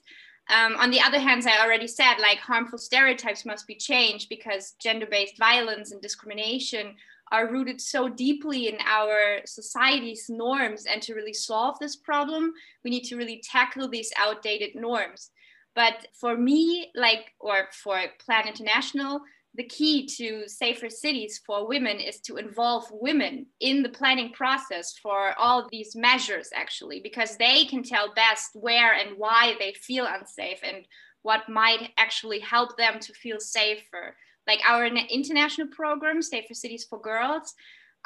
Um, 0.58 0.74
on 0.84 0.90
the 0.92 1.02
other 1.08 1.20
hand, 1.28 1.46
I 1.46 1.64
already 1.64 1.88
said, 1.88 2.16
like 2.28 2.40
harmful 2.40 2.80
stereotypes 2.80 3.46
must 3.46 3.68
be 3.68 3.76
changed 3.90 4.28
because 4.30 4.76
gender-based 4.86 5.38
violence 5.38 5.92
and 5.92 6.02
discrimination 6.02 6.96
are 7.36 7.52
rooted 7.52 7.80
so 7.82 8.08
deeply 8.08 8.70
in 8.72 8.78
our 8.98 9.42
society's 9.46 10.26
norms. 10.30 10.86
And 10.86 11.02
to 11.02 11.14
really 11.14 11.34
solve 11.34 11.76
this 11.80 11.98
problem, 11.98 12.54
we 12.84 12.92
need 12.92 13.06
to 13.10 13.18
really 13.18 13.42
tackle 13.44 13.88
these 13.90 14.12
outdated 14.18 14.72
norms. 14.76 15.32
But 15.76 16.08
for 16.22 16.34
me, 16.50 16.92
like, 16.96 17.34
or 17.40 17.68
for 17.84 18.00
Plan 18.26 18.48
International, 18.48 19.20
the 19.58 19.66
key 19.66 20.06
to 20.06 20.48
safer 20.48 20.90
cities 20.90 21.42
for 21.46 21.68
women 21.68 22.00
is 22.00 22.20
to 22.22 22.38
involve 22.38 22.86
women 22.92 23.48
in 23.60 23.82
the 23.82 23.90
planning 23.90 24.32
process 24.32 24.94
for 25.02 25.34
all 25.38 25.68
these 25.72 25.96
measures 25.96 26.50
actually 26.56 27.00
because 27.02 27.38
they 27.38 27.66
can 27.66 27.82
tell 27.82 28.14
best 28.14 28.52
where 28.54 28.94
and 28.94 29.18
why 29.18 29.56
they 29.60 29.74
feel 29.74 30.06
unsafe 30.08 30.60
and 30.64 30.86
what 31.24 31.50
might 31.50 31.90
actually 31.98 32.40
help 32.40 32.78
them 32.78 33.00
to 33.00 33.14
feel 33.14 33.40
safer. 33.40 34.16
Like 34.46 34.60
our 34.70 34.86
international 34.86 35.68
program 35.68 36.22
safer 36.22 36.54
cities 36.54 36.86
for 36.88 37.02
girls 37.02 37.56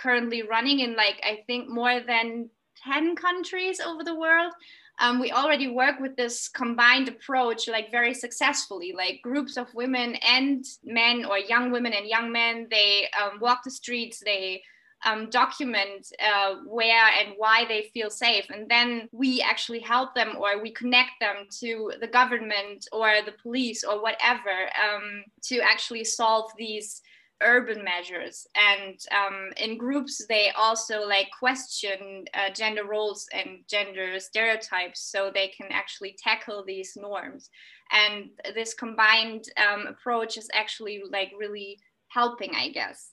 currently 0.02 0.42
running 0.42 0.80
in 0.80 0.96
like 0.96 1.20
i 1.24 1.40
think 1.48 1.70
more 1.70 2.00
than 2.00 2.50
10 2.84 3.16
countries 3.16 3.80
over 3.80 4.04
the 4.04 4.16
world 4.16 4.54
um, 5.00 5.20
we 5.20 5.32
already 5.32 5.68
work 5.68 6.00
with 6.00 6.16
this 6.16 6.48
combined 6.48 7.08
approach 7.08 7.68
like 7.68 7.92
very 7.92 8.14
successfully. 8.14 8.94
Like 8.96 9.22
groups 9.24 9.58
of 9.58 9.74
women 9.74 10.16
and 10.16 10.66
men 10.84 11.26
or 11.26 11.38
young 11.38 11.72
women 11.72 11.94
and 11.94 12.08
young 12.08 12.32
men 12.32 12.68
they 12.70 13.08
um, 13.20 13.40
walk 13.40 13.64
the 13.64 13.72
streets 13.72 14.22
they 14.24 14.62
um, 15.06 15.30
document 15.30 16.12
uh, 16.24 16.56
where 16.68 17.08
and 17.20 17.34
why 17.38 17.66
they 17.68 17.90
feel 17.94 18.10
safe. 18.10 18.46
And 18.50 18.70
then 18.70 19.10
we 19.12 19.42
actually 19.42 19.80
help 19.80 20.14
them 20.14 20.36
or 20.38 20.62
we 20.62 20.72
connect 20.72 21.12
them 21.20 21.48
to 21.60 21.94
the 22.00 22.08
government 22.08 22.88
or 22.92 23.14
the 23.26 23.34
police 23.42 23.84
or 23.84 24.02
whatever 24.02 24.70
um, 24.84 25.24
to 25.44 25.60
actually 25.60 26.04
solve 26.04 26.52
these 26.58 27.02
urban 27.42 27.84
measures. 27.84 28.48
And 28.56 28.98
um, 29.12 29.52
in 29.58 29.78
groups 29.78 30.26
they 30.28 30.52
also 30.58 31.06
like 31.06 31.28
question 31.38 32.26
uh, 32.34 32.54
gender 32.54 32.86
roles 32.86 33.28
and 33.34 33.60
gender 33.68 34.20
stereotypes 34.20 35.02
so 35.02 35.32
they 35.34 35.50
can 35.50 35.68
actually 35.72 36.16
tackle 36.22 36.64
these 36.66 36.94
norms. 36.96 37.50
And 37.92 38.30
this 38.56 38.74
combined 38.74 39.46
um, 39.58 39.88
approach 39.88 40.38
is 40.38 40.50
actually 40.54 41.02
like 41.10 41.32
really 41.38 41.80
helping 42.10 42.54
i 42.56 42.70
guess. 42.70 43.12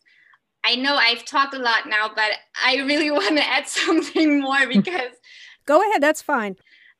I 0.64 0.74
know 0.74 0.96
i've 0.96 1.24
talked 1.24 1.54
a 1.54 1.58
lot 1.58 1.88
now 1.88 2.10
but 2.14 2.32
i 2.64 2.76
really 2.76 3.10
want 3.20 3.36
to 3.36 3.46
add 3.46 3.66
something 3.66 4.40
more 4.40 4.66
because 4.72 5.14
go 5.66 5.80
ahead 5.80 6.02
that's 6.02 6.22
fine. 6.22 6.56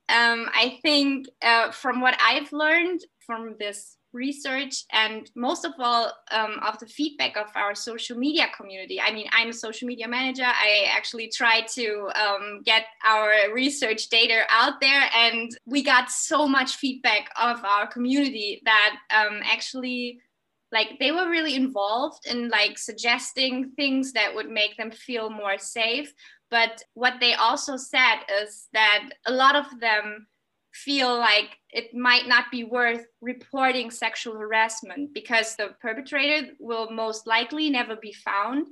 Um, 0.09 0.49
i 0.55 0.79
think 0.81 1.27
uh, 1.43 1.71
from 1.71 2.01
what 2.01 2.17
i've 2.25 2.53
learned 2.53 3.01
from 3.27 3.57
this 3.59 3.98
research 4.13 4.85
and 4.93 5.31
most 5.35 5.65
of 5.65 5.73
all 5.79 6.13
um, 6.31 6.59
of 6.67 6.79
the 6.79 6.87
feedback 6.87 7.37
of 7.37 7.47
our 7.55 7.75
social 7.75 8.17
media 8.17 8.47
community. 8.57 9.01
I 9.01 9.13
mean 9.13 9.27
i'm 9.33 9.49
a 9.49 9.53
social 9.53 9.87
media 9.87 10.09
manager. 10.09 10.45
I 10.45 10.87
actually 10.91 11.29
try 11.29 11.63
to 11.75 12.11
um, 12.15 12.63
get 12.65 12.85
our 13.07 13.33
research 13.53 14.09
data 14.09 14.43
out 14.51 14.81
there 14.81 15.03
and 15.15 15.51
we 15.67 15.83
got 15.83 16.11
so 16.11 16.49
much 16.49 16.77
feedback 16.77 17.31
of 17.41 17.65
our 17.65 17.87
community 17.87 18.63
that 18.65 18.97
um, 19.11 19.41
actually 19.45 20.21
like 20.73 20.99
they 20.99 21.13
were 21.13 21.31
really 21.31 21.55
involved 21.55 22.27
in 22.27 22.49
like 22.49 22.79
suggesting 22.79 23.71
things 23.77 24.13
that 24.13 24.35
would 24.35 24.51
make 24.51 24.77
them 24.77 24.91
feel 24.91 25.31
more 25.31 25.59
safe. 25.59 26.13
But 26.51 26.83
what 26.95 27.15
they 27.21 27.35
also 27.35 27.77
said 27.77 28.21
is 28.43 28.69
that 28.73 29.11
a 29.27 29.33
lot 29.33 29.57
of 29.57 29.67
them 29.81 30.27
feel 30.85 31.17
like 31.17 31.59
it 31.71 31.95
might 31.95 32.27
not 32.27 32.45
be 32.51 32.65
worth 32.65 33.05
reporting 33.21 33.91
sexual 33.91 34.35
harassment 34.37 35.13
because 35.13 35.57
the 35.57 35.75
perpetrator 35.81 36.53
will 36.59 36.91
most 36.91 37.27
likely 37.27 37.71
never 37.71 37.97
be 37.97 38.13
found 38.13 38.67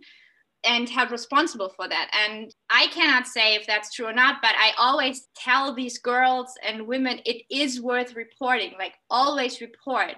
and 0.65 0.89
held 0.89 1.11
responsible 1.11 1.73
for 1.77 1.89
that. 1.89 2.11
And 2.13 2.53
I 2.71 2.89
cannot 2.89 3.27
say 3.27 3.55
if 3.55 3.67
that's 3.67 3.95
true 3.95 4.07
or 4.07 4.13
not, 4.13 4.37
but 4.43 4.55
I 4.57 4.73
always 4.79 5.29
tell 5.37 5.75
these 5.75 5.99
girls 5.99 6.53
and 6.67 6.87
women 6.87 7.21
it 7.25 7.43
is 7.51 7.81
worth 7.81 8.17
reporting, 8.17 8.73
like 8.79 8.95
always 9.09 9.61
report, 9.61 10.15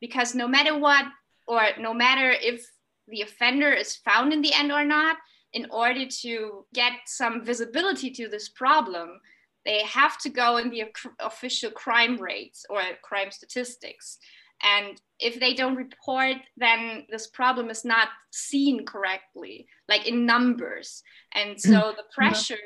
because 0.00 0.34
no 0.34 0.46
matter 0.46 0.78
what, 0.78 1.06
or 1.48 1.62
no 1.78 1.92
matter 1.92 2.30
if 2.30 2.64
the 3.08 3.22
offender 3.22 3.72
is 3.72 3.96
found 3.96 4.32
in 4.32 4.42
the 4.42 4.52
end 4.52 4.70
or 4.70 4.84
not, 4.84 5.16
in 5.52 5.66
order 5.70 6.06
to 6.06 6.64
get 6.72 6.92
some 7.06 7.44
visibility 7.44 8.10
to 8.10 8.28
this 8.28 8.48
problem, 8.48 9.18
they 9.64 9.82
have 9.84 10.18
to 10.18 10.28
go 10.28 10.56
in 10.56 10.70
the 10.70 10.84
official 11.20 11.70
crime 11.70 12.16
rates 12.16 12.64
or 12.70 12.82
crime 13.02 13.30
statistics. 13.30 14.18
And 14.62 15.00
if 15.18 15.40
they 15.40 15.54
don't 15.54 15.76
report, 15.76 16.36
then 16.56 17.06
this 17.10 17.26
problem 17.26 17.70
is 17.70 17.84
not 17.84 18.08
seen 18.30 18.84
correctly, 18.84 19.66
like 19.88 20.06
in 20.06 20.26
numbers. 20.26 21.02
And 21.34 21.60
so 21.60 21.70
mm. 21.70 21.96
the 21.96 22.04
pressure 22.14 22.56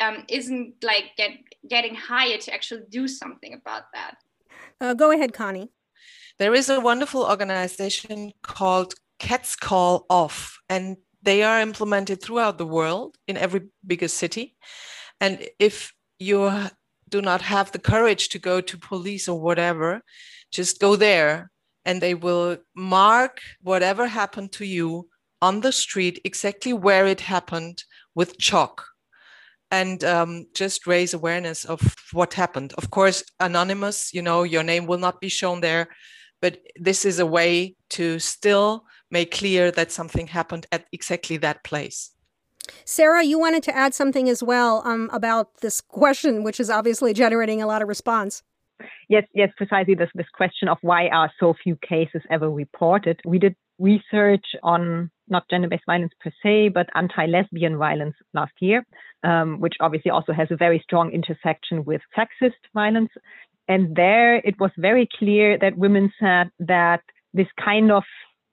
um, 0.00 0.24
isn't 0.28 0.74
like 0.82 1.10
get, 1.16 1.32
getting 1.68 1.94
higher 1.94 2.38
to 2.38 2.54
actually 2.54 2.82
do 2.88 3.06
something 3.08 3.54
about 3.54 3.84
that. 3.92 4.16
Uh, 4.80 4.94
go 4.94 5.10
ahead, 5.10 5.32
Conny. 5.32 5.70
There 6.38 6.54
is 6.54 6.68
a 6.68 6.80
wonderful 6.80 7.24
organization 7.24 8.32
called 8.42 8.94
Cats 9.18 9.56
Call 9.56 10.04
Off, 10.10 10.58
and 10.68 10.98
they 11.22 11.42
are 11.42 11.60
implemented 11.60 12.22
throughout 12.22 12.58
the 12.58 12.66
world 12.66 13.16
in 13.26 13.36
every 13.36 13.62
bigger 13.86 14.08
city. 14.08 14.56
And 15.18 15.46
if 15.58 15.92
you 16.18 16.68
do 17.08 17.22
not 17.22 17.42
have 17.42 17.72
the 17.72 17.78
courage 17.78 18.28
to 18.30 18.38
go 18.38 18.60
to 18.60 18.78
police 18.78 19.28
or 19.28 19.40
whatever, 19.40 20.02
just 20.50 20.80
go 20.80 20.96
there 20.96 21.50
and 21.84 22.00
they 22.00 22.14
will 22.14 22.58
mark 22.74 23.40
whatever 23.62 24.06
happened 24.06 24.52
to 24.52 24.64
you 24.64 25.08
on 25.40 25.60
the 25.60 25.72
street 25.72 26.20
exactly 26.24 26.72
where 26.72 27.06
it 27.06 27.20
happened 27.20 27.84
with 28.14 28.38
chalk 28.38 28.84
and 29.70 30.02
um, 30.04 30.46
just 30.54 30.86
raise 30.86 31.14
awareness 31.14 31.64
of 31.64 31.80
what 32.12 32.34
happened. 32.34 32.72
Of 32.78 32.90
course, 32.90 33.24
anonymous, 33.40 34.12
you 34.14 34.22
know, 34.22 34.42
your 34.42 34.62
name 34.62 34.86
will 34.86 34.98
not 34.98 35.20
be 35.20 35.28
shown 35.28 35.60
there, 35.60 35.88
but 36.40 36.58
this 36.76 37.04
is 37.04 37.18
a 37.18 37.26
way 37.26 37.76
to 37.90 38.18
still 38.18 38.84
make 39.10 39.32
clear 39.32 39.70
that 39.72 39.92
something 39.92 40.26
happened 40.26 40.66
at 40.72 40.86
exactly 40.92 41.36
that 41.38 41.64
place. 41.64 42.10
Sarah, 42.84 43.22
you 43.22 43.38
wanted 43.38 43.62
to 43.64 43.76
add 43.76 43.94
something 43.94 44.28
as 44.28 44.42
well 44.42 44.82
um, 44.84 45.08
about 45.12 45.58
this 45.60 45.80
question, 45.80 46.42
which 46.42 46.60
is 46.60 46.70
obviously 46.70 47.12
generating 47.12 47.62
a 47.62 47.66
lot 47.66 47.82
of 47.82 47.88
response. 47.88 48.42
Yes, 49.08 49.24
yes, 49.34 49.50
precisely 49.56 49.94
this 49.94 50.10
this 50.14 50.28
question 50.34 50.68
of 50.68 50.78
why 50.82 51.08
are 51.08 51.30
so 51.40 51.54
few 51.62 51.76
cases 51.76 52.22
ever 52.30 52.50
reported. 52.50 53.20
We 53.24 53.38
did 53.38 53.54
research 53.78 54.44
on 54.62 55.10
not 55.28 55.48
gender-based 55.50 55.84
violence 55.86 56.12
per 56.20 56.30
se, 56.42 56.68
but 56.68 56.88
anti-lesbian 56.94 57.76
violence 57.78 58.14
last 58.32 58.52
year, 58.60 58.86
um, 59.24 59.60
which 59.60 59.74
obviously 59.80 60.10
also 60.10 60.32
has 60.32 60.48
a 60.50 60.56
very 60.56 60.80
strong 60.82 61.10
intersection 61.10 61.84
with 61.84 62.00
sexist 62.16 62.52
violence. 62.74 63.10
And 63.68 63.96
there, 63.96 64.36
it 64.36 64.54
was 64.60 64.70
very 64.76 65.08
clear 65.18 65.58
that 65.58 65.76
women 65.76 66.12
said 66.20 66.50
that 66.60 67.00
this 67.34 67.48
kind 67.62 67.90
of 67.90 68.04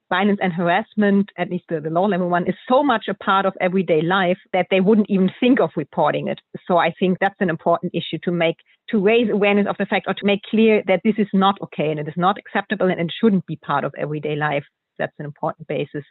violence 0.10 0.40
and 0.42 0.54
harassment, 0.54 1.30
at 1.38 1.50
least 1.50 1.66
the, 1.70 1.80
the 1.80 1.90
low 1.90 2.06
level 2.06 2.30
one, 2.30 2.48
is 2.48 2.56
so 2.70 2.84
much 2.84 3.06
a 3.10 3.14
part 3.14 3.46
of 3.46 3.54
everyday 3.60 4.02
life 4.02 4.38
that 4.52 4.68
they 4.70 4.80
wouldn't 4.80 5.10
even 5.10 5.30
think 5.40 5.60
of 5.60 5.72
reporting 5.76 6.28
it. 6.28 6.40
So 6.68 6.78
I 6.78 6.94
think 7.00 7.18
that's 7.20 7.40
an 7.40 7.50
important 7.50 7.94
issue 7.96 8.20
to 8.24 8.32
make, 8.32 8.58
to 8.90 9.00
raise 9.00 9.30
awareness 9.32 9.68
of 9.68 9.78
the 9.78 9.86
fact 9.86 10.06
or 10.08 10.14
to 10.14 10.26
make 10.26 10.42
clear 10.44 10.84
that 10.88 11.02
this 11.04 11.16
is 11.18 11.28
not 11.34 11.56
okay 11.62 11.90
and 11.90 12.00
it 12.00 12.08
is 12.08 12.14
not 12.18 12.38
acceptable 12.38 12.90
and 12.90 13.00
it 13.00 13.12
shouldn't 13.20 13.46
be 13.46 13.56
part 13.56 13.84
of 13.84 13.94
everyday 13.98 14.36
life. 14.36 14.64
That's 15.00 15.14
an 15.18 15.26
important 15.26 15.68
basis 15.68 16.04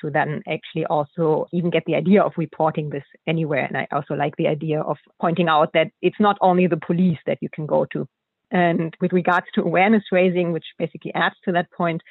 to 0.00 0.10
then 0.10 0.42
actually 0.48 0.86
also 0.86 1.46
even 1.52 1.68
get 1.68 1.82
the 1.86 1.94
idea 1.94 2.22
of 2.22 2.32
reporting 2.38 2.88
this 2.88 3.04
anywhere. 3.26 3.66
And 3.66 3.76
I 3.76 3.86
also 3.92 4.14
like 4.14 4.34
the 4.36 4.48
idea 4.48 4.80
of 4.80 4.96
pointing 5.20 5.48
out 5.48 5.74
that 5.74 5.88
it's 6.00 6.18
not 6.18 6.38
only 6.40 6.66
the 6.66 6.78
police 6.78 7.18
that 7.26 7.38
you 7.42 7.48
can 7.52 7.66
go 7.66 7.84
to. 7.92 8.08
And 8.50 8.96
with 9.00 9.12
regards 9.12 9.46
to 9.54 9.62
awareness 9.62 10.04
raising, 10.10 10.52
which 10.52 10.64
basically 10.78 11.12
adds 11.14 11.36
to 11.44 11.52
that 11.52 11.70
point, 11.70 12.02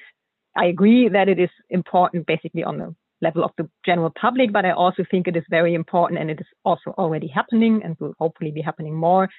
I 0.56 0.66
agree 0.66 1.10
that 1.10 1.30
it 1.30 1.40
is 1.40 1.50
important 1.70 2.26
basically 2.26 2.64
on 2.64 2.78
the 2.78 2.96
level 3.22 3.44
of 3.44 3.52
the 3.58 3.70
general 3.86 4.12
public, 4.20 4.52
but 4.52 4.66
I 4.66 4.72
also 4.72 5.04
think 5.10 5.28
it 5.28 5.36
is 5.36 5.44
very 5.50 5.74
important 5.74 6.20
and 6.20 6.32
it 6.32 6.40
is 6.40 6.48
also 6.64 6.92
already 6.98 7.28
happening 7.28 7.82
and 7.84 7.96
will 8.00 8.14
hopefully 8.20 8.52
be 8.52 8.62
happening 8.62 8.96
more 8.96 9.30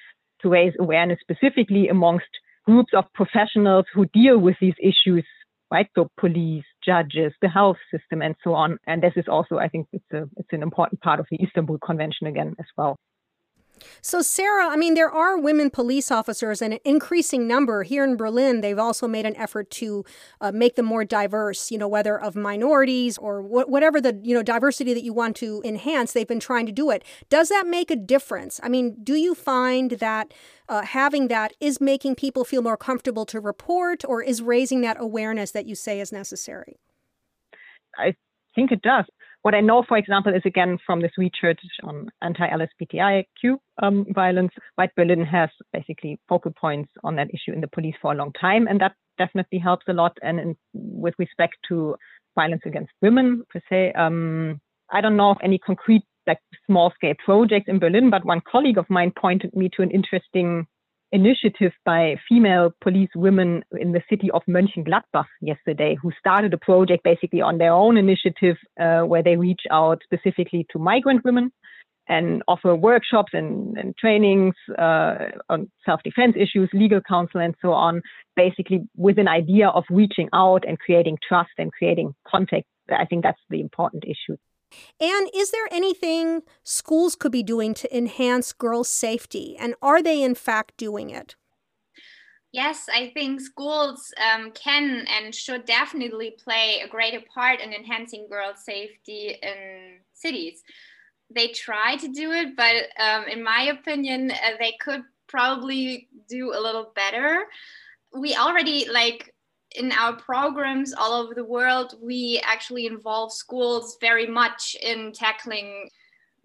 to 0.41 0.49
raise 0.49 0.73
awareness 0.79 1.19
specifically 1.21 1.87
amongst 1.87 2.27
groups 2.65 2.93
of 2.95 3.05
professionals 3.13 3.85
who 3.93 4.05
deal 4.13 4.37
with 4.37 4.55
these 4.61 4.75
issues, 4.79 5.25
right? 5.71 5.87
So 5.95 6.09
police, 6.17 6.65
judges, 6.85 7.33
the 7.41 7.49
health 7.49 7.77
system, 7.91 8.21
and 8.21 8.35
so 8.43 8.53
on. 8.53 8.77
And 8.85 9.01
this 9.01 9.13
is 9.15 9.25
also, 9.27 9.57
I 9.57 9.67
think, 9.67 9.87
it's 9.93 10.11
a 10.13 10.29
it's 10.37 10.51
an 10.51 10.63
important 10.63 11.01
part 11.01 11.19
of 11.19 11.27
the 11.31 11.39
Istanbul 11.41 11.79
Convention 11.79 12.27
again 12.27 12.55
as 12.59 12.67
well. 12.77 12.97
So, 14.01 14.21
Sarah, 14.21 14.67
I 14.67 14.75
mean, 14.75 14.93
there 14.93 15.09
are 15.09 15.37
women 15.37 15.69
police 15.69 16.11
officers 16.11 16.61
and 16.61 16.73
an 16.73 16.79
increasing 16.83 17.47
number. 17.47 17.83
Here 17.83 18.03
in 18.03 18.15
Berlin, 18.17 18.61
they've 18.61 18.79
also 18.79 19.07
made 19.07 19.25
an 19.25 19.35
effort 19.35 19.69
to 19.71 20.03
uh, 20.39 20.51
make 20.51 20.75
them 20.75 20.85
more 20.85 21.05
diverse, 21.05 21.71
you 21.71 21.77
know, 21.77 21.87
whether 21.87 22.19
of 22.19 22.35
minorities 22.35 23.17
or 23.17 23.41
wh- 23.41 23.69
whatever 23.69 24.01
the, 24.01 24.19
you 24.23 24.35
know, 24.35 24.43
diversity 24.43 24.93
that 24.93 25.03
you 25.03 25.13
want 25.13 25.35
to 25.37 25.61
enhance, 25.65 26.13
they've 26.13 26.27
been 26.27 26.39
trying 26.39 26.65
to 26.65 26.71
do 26.71 26.89
it. 26.89 27.03
Does 27.29 27.49
that 27.49 27.67
make 27.67 27.91
a 27.91 27.95
difference? 27.95 28.59
I 28.63 28.69
mean, 28.69 28.97
do 29.03 29.15
you 29.15 29.35
find 29.35 29.91
that 29.91 30.33
uh, 30.69 30.83
having 30.83 31.27
that 31.27 31.53
is 31.59 31.81
making 31.81 32.15
people 32.15 32.43
feel 32.43 32.61
more 32.61 32.77
comfortable 32.77 33.25
to 33.25 33.39
report 33.39 34.03
or 34.07 34.21
is 34.23 34.41
raising 34.41 34.81
that 34.81 34.97
awareness 34.99 35.51
that 35.51 35.65
you 35.65 35.75
say 35.75 35.99
is 35.99 36.11
necessary? 36.11 36.77
I 37.97 38.15
think 38.55 38.71
it 38.71 38.81
does. 38.81 39.05
What 39.43 39.55
I 39.55 39.61
know, 39.61 39.83
for 39.87 39.97
example, 39.97 40.33
is 40.35 40.43
again 40.45 40.77
from 40.85 41.01
this 41.01 41.17
research 41.17 41.59
on 41.83 42.09
anti-LSBTIQ 42.21 43.57
um, 43.81 44.05
violence, 44.13 44.51
White 44.75 44.93
Berlin 44.95 45.25
has 45.25 45.49
basically 45.73 46.19
focal 46.29 46.51
points 46.51 46.91
on 47.03 47.15
that 47.15 47.29
issue 47.33 47.51
in 47.51 47.61
the 47.61 47.67
police 47.67 47.95
for 48.01 48.11
a 48.11 48.15
long 48.15 48.31
time, 48.33 48.67
and 48.67 48.79
that 48.81 48.93
definitely 49.17 49.57
helps 49.57 49.87
a 49.87 49.93
lot. 49.93 50.15
And 50.21 50.39
in, 50.39 50.57
with 50.73 51.15
respect 51.17 51.55
to 51.69 51.95
violence 52.35 52.61
against 52.65 52.91
women 53.01 53.43
per 53.49 53.61
se, 53.67 53.93
um, 53.93 54.61
I 54.91 55.01
don't 55.01 55.17
know 55.17 55.31
of 55.31 55.37
any 55.41 55.57
concrete 55.57 56.03
like 56.27 56.39
small 56.67 56.91
scale 56.93 57.15
projects 57.25 57.67
in 57.67 57.79
Berlin, 57.79 58.11
but 58.11 58.23
one 58.23 58.41
colleague 58.49 58.77
of 58.77 58.89
mine 58.89 59.11
pointed 59.19 59.55
me 59.55 59.69
to 59.75 59.81
an 59.81 59.89
interesting 59.89 60.67
initiative 61.11 61.73
by 61.85 62.15
female 62.27 62.73
police 62.81 63.09
women 63.15 63.63
in 63.79 63.91
the 63.91 64.01
city 64.09 64.29
of 64.31 64.41
Mönchengladbach 64.47 65.25
yesterday, 65.41 65.95
who 66.01 66.11
started 66.17 66.53
a 66.53 66.57
project 66.57 67.03
basically 67.03 67.41
on 67.41 67.57
their 67.57 67.73
own 67.73 67.97
initiative 67.97 68.57
uh, 68.79 69.01
where 69.01 69.23
they 69.23 69.35
reach 69.35 69.61
out 69.69 70.01
specifically 70.03 70.65
to 70.71 70.79
migrant 70.79 71.23
women 71.25 71.51
and 72.07 72.43
offer 72.47 72.75
workshops 72.75 73.31
and, 73.33 73.77
and 73.77 73.95
trainings 73.97 74.55
uh, 74.77 75.15
on 75.49 75.69
self-defense 75.85 76.35
issues, 76.37 76.69
legal 76.73 77.01
counsel, 77.01 77.39
and 77.39 77.55
so 77.61 77.71
on, 77.71 78.01
basically 78.35 78.81
with 78.95 79.17
an 79.19 79.27
idea 79.27 79.69
of 79.69 79.83
reaching 79.89 80.27
out 80.33 80.63
and 80.67 80.79
creating 80.79 81.17
trust 81.27 81.51
and 81.57 81.71
creating 81.71 82.13
contact. 82.27 82.65
I 82.89 83.05
think 83.05 83.23
that's 83.23 83.39
the 83.49 83.61
important 83.61 84.03
issue. 84.03 84.37
And 84.99 85.29
is 85.33 85.51
there 85.51 85.67
anything 85.71 86.41
schools 86.63 87.15
could 87.15 87.31
be 87.31 87.43
doing 87.43 87.73
to 87.75 87.97
enhance 87.97 88.53
girls' 88.53 88.89
safety? 88.89 89.55
And 89.57 89.75
are 89.81 90.01
they, 90.01 90.21
in 90.21 90.35
fact, 90.35 90.77
doing 90.77 91.09
it? 91.09 91.35
Yes, 92.51 92.87
I 92.93 93.11
think 93.13 93.39
schools 93.39 94.13
um, 94.19 94.51
can 94.51 95.05
and 95.07 95.33
should 95.33 95.65
definitely 95.65 96.35
play 96.43 96.81
a 96.83 96.87
greater 96.87 97.21
part 97.33 97.61
in 97.61 97.73
enhancing 97.73 98.27
girls' 98.29 98.65
safety 98.65 99.37
in 99.41 99.99
cities. 100.13 100.61
They 101.33 101.47
try 101.47 101.95
to 101.95 102.09
do 102.09 102.31
it, 102.31 102.57
but 102.57 102.75
um, 102.99 103.25
in 103.29 103.41
my 103.41 103.63
opinion, 103.63 104.31
uh, 104.31 104.57
they 104.59 104.75
could 104.81 105.03
probably 105.27 106.09
do 106.27 106.53
a 106.53 106.59
little 106.59 106.91
better. 106.93 107.45
We 108.13 108.35
already 108.35 108.85
like 108.91 109.33
in 109.75 109.91
our 109.91 110.13
programs 110.13 110.93
all 110.93 111.13
over 111.13 111.33
the 111.33 111.43
world, 111.43 111.95
we 112.01 112.41
actually 112.45 112.85
involve 112.85 113.31
schools 113.31 113.97
very 114.01 114.27
much 114.27 114.75
in 114.81 115.11
tackling 115.13 115.89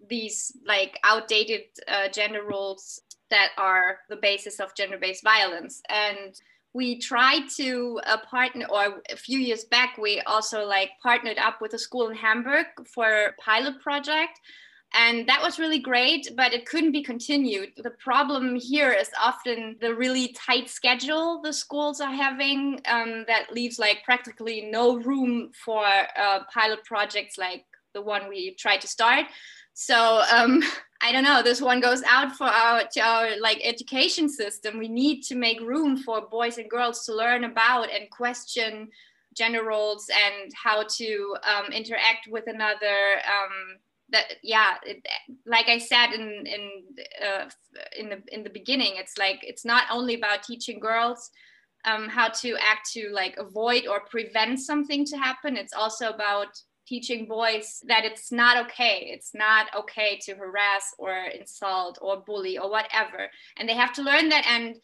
these 0.09 0.55
like 0.65 0.99
outdated 1.03 1.61
uh, 1.87 2.07
gender 2.09 2.43
roles 2.43 3.01
that 3.29 3.49
are 3.57 3.99
the 4.09 4.15
basis 4.15 4.59
of 4.59 4.75
gender-based 4.75 5.23
violence. 5.23 5.81
And 5.89 6.39
we 6.73 6.99
tried 6.99 7.49
to 7.57 7.99
uh, 8.05 8.17
partner 8.29 8.65
or 8.69 9.01
a 9.09 9.15
few 9.15 9.39
years 9.39 9.63
back 9.65 9.97
we 9.97 10.21
also 10.21 10.63
like 10.65 10.91
partnered 11.01 11.39
up 11.39 11.59
with 11.59 11.73
a 11.73 11.79
school 11.79 12.09
in 12.09 12.15
hamburg 12.15 12.67
for 12.93 13.07
a 13.07 13.33
pilot 13.41 13.81
project 13.81 14.39
and 14.93 15.27
that 15.27 15.41
was 15.41 15.59
really 15.59 15.79
great 15.79 16.29
but 16.35 16.53
it 16.53 16.65
couldn't 16.65 16.91
be 16.91 17.03
continued. 17.03 17.73
The 17.77 17.91
problem 17.91 18.55
here 18.55 18.91
is 18.91 19.09
often 19.21 19.75
the 19.81 19.93
really 19.93 20.29
tight 20.29 20.69
schedule 20.69 21.41
the 21.41 21.53
schools 21.53 22.01
are 22.01 22.13
having 22.13 22.81
um, 22.85 23.25
that 23.27 23.51
leaves 23.51 23.79
like 23.79 24.03
practically 24.03 24.69
no 24.71 24.97
room 24.97 25.51
for 25.53 25.85
uh, 25.85 26.39
pilot 26.53 26.83
projects 26.85 27.37
like 27.37 27.65
the 27.93 28.01
one 28.01 28.29
we 28.29 28.53
tried 28.55 28.81
to 28.81 28.87
start. 28.87 29.25
So 29.73 30.23
um, 30.31 30.63
i 30.99 31.11
don't 31.11 31.23
know 31.23 31.43
this 31.43 31.61
one 31.61 31.79
goes 31.79 32.01
out 32.07 32.35
for 32.35 32.45
our 32.45 32.81
to 32.91 32.99
our 33.01 33.39
like 33.39 33.59
education 33.63 34.29
system. 34.29 34.79
We 34.79 34.87
need 34.87 35.21
to 35.23 35.35
make 35.35 35.59
room 35.61 35.97
for 35.97 36.21
boys 36.21 36.57
and 36.57 36.69
girls 36.69 37.05
to 37.05 37.13
learn 37.13 37.43
about 37.43 37.91
and 37.91 38.09
question 38.09 38.89
gender 39.37 39.63
roles 39.63 40.09
and 40.09 40.51
how 40.55 40.83
to 40.83 41.35
um, 41.43 41.71
interact 41.71 42.27
with 42.29 42.45
another 42.47 43.21
um, 43.27 43.77
that 44.09 44.25
yeah 44.43 44.75
it, 44.83 45.05
like 45.45 45.67
i 45.67 45.77
said 45.77 46.11
in 46.13 46.45
in 46.45 46.71
uh, 47.25 47.49
in 47.97 48.09
the 48.09 48.21
in 48.31 48.43
the 48.43 48.49
beginning 48.49 48.93
it's 48.95 49.17
like 49.17 49.39
it's 49.41 49.65
not 49.65 49.83
only 49.91 50.15
about 50.15 50.43
teaching 50.43 50.79
girls 50.79 51.31
um, 51.87 52.09
how 52.09 52.27
to 52.27 52.55
act 52.55 52.91
to 52.93 53.09
like 53.11 53.35
avoid 53.37 53.87
or 53.87 54.01
prevent 54.01 54.59
something 54.59 55.05
to 55.05 55.17
happen. 55.17 55.55
It's 55.55 55.73
also 55.73 56.09
about 56.09 56.47
teaching 56.85 57.25
boys 57.25 57.81
that 57.87 58.05
it's 58.05 58.31
not 58.31 58.65
okay. 58.65 59.09
It's 59.13 59.33
not 59.33 59.67
okay 59.75 60.19
to 60.23 60.35
harass 60.35 60.93
or 60.97 61.15
insult 61.37 61.97
or 62.01 62.21
bully 62.21 62.57
or 62.57 62.69
whatever. 62.69 63.29
And 63.57 63.67
they 63.67 63.73
have 63.73 63.93
to 63.93 64.01
learn 64.01 64.29
that. 64.29 64.45
And 64.47 64.75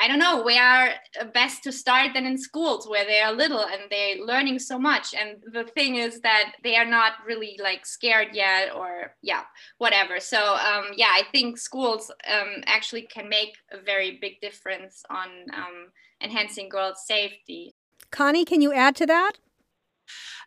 I 0.00 0.08
don't 0.08 0.18
know, 0.18 0.42
where 0.42 0.94
best 1.34 1.62
to 1.64 1.72
start 1.72 2.14
than 2.14 2.24
in 2.24 2.38
schools 2.38 2.88
where 2.88 3.04
they 3.04 3.20
are 3.20 3.32
little 3.32 3.60
and 3.60 3.82
they're 3.90 4.24
learning 4.24 4.58
so 4.58 4.78
much. 4.78 5.14
And 5.14 5.42
the 5.52 5.64
thing 5.64 5.96
is 5.96 6.20
that 6.20 6.52
they 6.64 6.76
are 6.76 6.86
not 6.86 7.12
really 7.26 7.58
like 7.62 7.84
scared 7.84 8.28
yet 8.32 8.74
or 8.74 9.14
yeah, 9.20 9.42
whatever. 9.76 10.18
So 10.18 10.38
um, 10.38 10.86
yeah, 10.96 11.10
I 11.12 11.24
think 11.32 11.58
schools 11.58 12.10
um, 12.26 12.62
actually 12.66 13.02
can 13.02 13.28
make 13.28 13.56
a 13.72 13.78
very 13.78 14.18
big 14.20 14.40
difference 14.40 15.02
on 15.10 15.28
um, 15.52 15.88
enhancing 16.22 16.70
girls' 16.70 17.04
safety. 17.06 17.74
Conny, 18.10 18.46
can 18.46 18.62
you 18.62 18.72
add 18.72 18.96
to 18.96 19.06
that? 19.06 19.32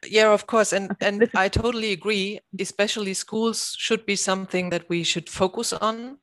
Yeah, 0.06 0.34
of 0.34 0.48
course. 0.48 0.74
And 0.74 0.96
and 1.00 1.30
I 1.36 1.48
totally 1.48 1.92
agree. 1.92 2.40
Especially 2.60 3.14
schools 3.14 3.76
should 3.78 4.06
be 4.06 4.16
something 4.16 4.72
that 4.72 4.90
we 4.90 5.04
should 5.04 5.30
focus 5.30 5.74
on 5.74 6.18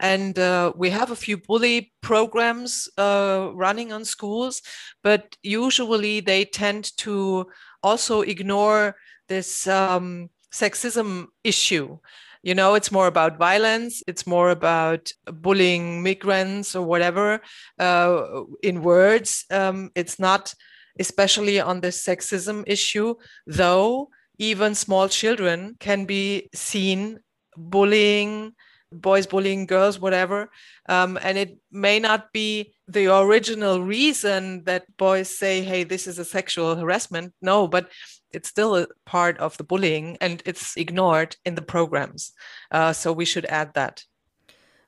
and 0.00 0.38
uh, 0.38 0.72
we 0.74 0.90
have 0.90 1.10
a 1.10 1.16
few 1.16 1.36
bully 1.36 1.92
programs 2.00 2.88
uh, 2.96 3.50
running 3.54 3.92
on 3.92 4.04
schools, 4.04 4.62
but 5.04 5.36
usually 5.42 6.20
they 6.20 6.44
tend 6.46 6.96
to 6.96 7.46
also 7.82 8.22
ignore 8.22 8.96
this 9.28 9.66
um, 9.68 10.30
sexism 10.52 11.26
issue. 11.44 11.98
You 12.42 12.54
know, 12.54 12.74
it's 12.74 12.90
more 12.90 13.06
about 13.06 13.38
violence, 13.38 14.02
it's 14.06 14.26
more 14.26 14.48
about 14.48 15.12
bullying 15.26 16.02
migrants 16.02 16.74
or 16.74 16.84
whatever 16.86 17.40
uh, 17.78 18.42
in 18.62 18.82
words. 18.82 19.44
Um, 19.50 19.90
it's 19.94 20.18
not 20.18 20.54
especially 20.98 21.60
on 21.60 21.80
this 21.80 22.02
sexism 22.02 22.64
issue, 22.66 23.14
though 23.46 24.08
even 24.38 24.74
small 24.74 25.08
children 25.08 25.76
can 25.78 26.06
be 26.06 26.48
seen 26.54 27.18
bullying 27.56 28.54
boys 28.92 29.26
bullying 29.26 29.66
girls, 29.66 29.98
whatever. 29.98 30.50
Um, 30.88 31.18
and 31.22 31.38
it 31.38 31.58
may 31.70 31.98
not 31.98 32.32
be 32.32 32.74
the 32.88 33.06
original 33.16 33.82
reason 33.82 34.64
that 34.64 34.96
boys 34.96 35.28
say, 35.28 35.62
hey, 35.62 35.84
this 35.84 36.06
is 36.06 36.18
a 36.18 36.24
sexual 36.24 36.76
harassment. 36.76 37.32
No, 37.40 37.68
but 37.68 37.88
it's 38.32 38.48
still 38.48 38.76
a 38.76 38.86
part 39.06 39.38
of 39.38 39.56
the 39.56 39.64
bullying 39.64 40.16
and 40.20 40.42
it's 40.44 40.76
ignored 40.76 41.36
in 41.44 41.54
the 41.54 41.62
programs. 41.62 42.32
Uh, 42.70 42.92
so 42.92 43.12
we 43.12 43.24
should 43.24 43.46
add 43.46 43.74
that. 43.74 44.04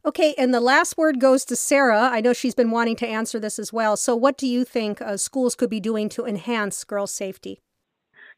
Okay, 0.04 0.34
and 0.36 0.52
the 0.52 0.60
last 0.60 0.98
word 0.98 1.20
goes 1.20 1.44
to 1.44 1.54
Sarah. 1.54 2.10
I 2.12 2.20
know 2.20 2.32
she's 2.32 2.56
been 2.56 2.72
wanting 2.72 2.96
to 2.96 3.06
answer 3.06 3.38
this 3.38 3.56
as 3.56 3.72
well. 3.72 3.96
So, 3.96 4.16
what 4.16 4.36
do 4.36 4.48
you 4.48 4.64
think 4.64 5.00
uh, 5.00 5.16
schools 5.16 5.54
could 5.54 5.70
be 5.70 5.78
doing 5.78 6.08
to 6.08 6.26
enhance 6.26 6.82
girls' 6.82 7.14
safety? 7.14 7.62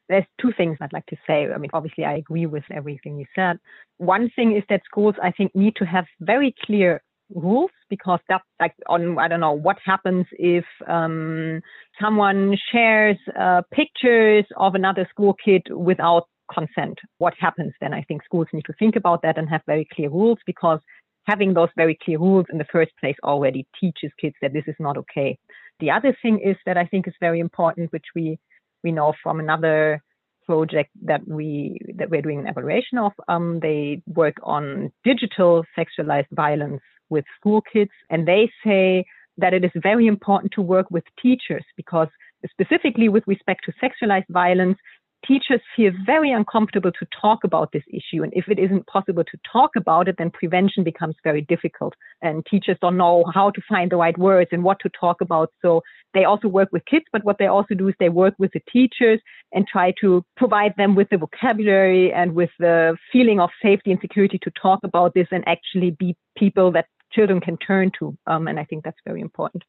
There's 0.08 0.24
two 0.40 0.52
things 0.56 0.78
I'd 0.80 0.92
like 0.92 1.06
to 1.06 1.16
say. 1.26 1.48
I 1.52 1.58
mean, 1.58 1.70
obviously, 1.72 2.04
I 2.04 2.14
agree 2.14 2.46
with 2.46 2.64
everything 2.70 3.18
you 3.18 3.26
said. 3.34 3.58
One 3.98 4.30
thing 4.36 4.56
is 4.56 4.62
that 4.68 4.82
schools, 4.84 5.14
I 5.22 5.30
think, 5.30 5.54
need 5.54 5.76
to 5.76 5.86
have 5.86 6.04
very 6.20 6.54
clear 6.64 7.02
rules 7.34 7.70
because 7.88 8.20
that, 8.28 8.42
like, 8.60 8.74
on 8.88 9.18
I 9.18 9.28
don't 9.28 9.40
know 9.40 9.52
what 9.52 9.76
happens 9.84 10.26
if 10.32 10.64
um, 10.86 11.60
someone 12.00 12.56
shares 12.70 13.16
uh, 13.38 13.62
pictures 13.72 14.44
of 14.56 14.74
another 14.74 15.06
school 15.10 15.34
kid 15.42 15.62
without 15.70 16.28
consent. 16.52 16.98
What 17.18 17.34
happens 17.38 17.72
then? 17.80 17.94
I 17.94 18.02
think 18.02 18.24
schools 18.24 18.48
need 18.52 18.66
to 18.66 18.74
think 18.78 18.96
about 18.96 19.22
that 19.22 19.38
and 19.38 19.48
have 19.48 19.62
very 19.66 19.88
clear 19.94 20.10
rules 20.10 20.38
because 20.44 20.80
having 21.26 21.54
those 21.54 21.70
very 21.76 21.98
clear 22.04 22.18
rules 22.18 22.46
in 22.52 22.58
the 22.58 22.66
first 22.70 22.92
place 23.00 23.16
already 23.24 23.66
teaches 23.80 24.10
kids 24.20 24.36
that 24.42 24.52
this 24.52 24.64
is 24.66 24.76
not 24.78 24.98
okay. 24.98 25.38
The 25.80 25.90
other 25.90 26.16
thing 26.20 26.40
is 26.44 26.56
that 26.66 26.76
I 26.76 26.84
think 26.84 27.08
is 27.08 27.14
very 27.18 27.40
important, 27.40 27.92
which 27.92 28.06
we 28.14 28.38
we 28.84 28.92
know 28.92 29.14
from 29.22 29.40
another 29.40 30.02
project 30.46 30.90
that 31.02 31.26
we 31.26 31.78
that 31.96 32.10
we're 32.10 32.22
doing 32.22 32.40
an 32.40 32.46
evaluation 32.46 32.98
of. 32.98 33.12
Um, 33.28 33.60
they 33.60 34.02
work 34.06 34.36
on 34.42 34.92
digital 35.02 35.64
sexualized 35.76 36.30
violence 36.32 36.82
with 37.10 37.24
school 37.38 37.62
kids, 37.72 37.90
and 38.10 38.28
they 38.28 38.50
say 38.64 39.04
that 39.38 39.54
it 39.54 39.64
is 39.64 39.70
very 39.82 40.06
important 40.06 40.52
to 40.52 40.62
work 40.62 40.90
with 40.90 41.04
teachers 41.20 41.64
because 41.76 42.08
specifically 42.50 43.08
with 43.08 43.24
respect 43.26 43.62
to 43.64 43.72
sexualized 43.82 44.28
violence, 44.28 44.78
teachers 45.26 45.60
feel 45.76 45.92
very 46.04 46.32
uncomfortable 46.32 46.92
to 46.92 47.06
talk 47.20 47.44
about 47.44 47.72
this 47.72 47.82
issue. 47.88 48.22
And 48.22 48.32
if 48.34 48.48
it 48.48 48.58
isn't 48.58 48.86
possible 48.86 49.24
to 49.24 49.38
talk 49.50 49.70
about 49.76 50.08
it, 50.08 50.16
then 50.18 50.30
prevention 50.30 50.84
becomes 50.84 51.16
very 51.24 51.42
difficult. 51.42 51.94
And 52.22 52.44
teachers 52.46 52.76
don't 52.80 52.96
know 52.96 53.24
how 53.32 53.50
to 53.50 53.60
find 53.68 53.90
the 53.90 53.96
right 53.96 54.16
words 54.18 54.50
and 54.52 54.62
what 54.62 54.78
to 54.80 54.90
talk 54.98 55.20
about. 55.20 55.50
So 55.62 55.82
they 56.12 56.24
also 56.24 56.48
work 56.48 56.68
with 56.72 56.84
kids, 56.86 57.04
but 57.12 57.24
what 57.24 57.38
they 57.38 57.46
also 57.46 57.74
do 57.74 57.88
is 57.88 57.94
they 57.98 58.08
work 58.08 58.34
with 58.38 58.52
the 58.52 58.62
teachers 58.72 59.20
and 59.52 59.66
try 59.66 59.92
to 60.00 60.24
provide 60.36 60.74
them 60.76 60.94
with 60.94 61.08
the 61.10 61.18
vocabulary 61.18 62.12
and 62.12 62.34
with 62.34 62.50
the 62.58 62.96
feeling 63.12 63.40
of 63.40 63.50
safety 63.62 63.90
and 63.90 64.00
security 64.00 64.38
to 64.42 64.50
talk 64.50 64.80
about 64.84 65.14
this 65.14 65.28
and 65.30 65.46
actually 65.46 65.90
be 65.90 66.16
people 66.36 66.70
that 66.72 66.86
children 67.12 67.40
can 67.40 67.56
turn 67.58 67.90
to. 67.98 68.16
Um, 68.26 68.48
and 68.48 68.58
I 68.58 68.64
think 68.64 68.84
that's 68.84 68.98
very 69.04 69.20
important. 69.20 69.62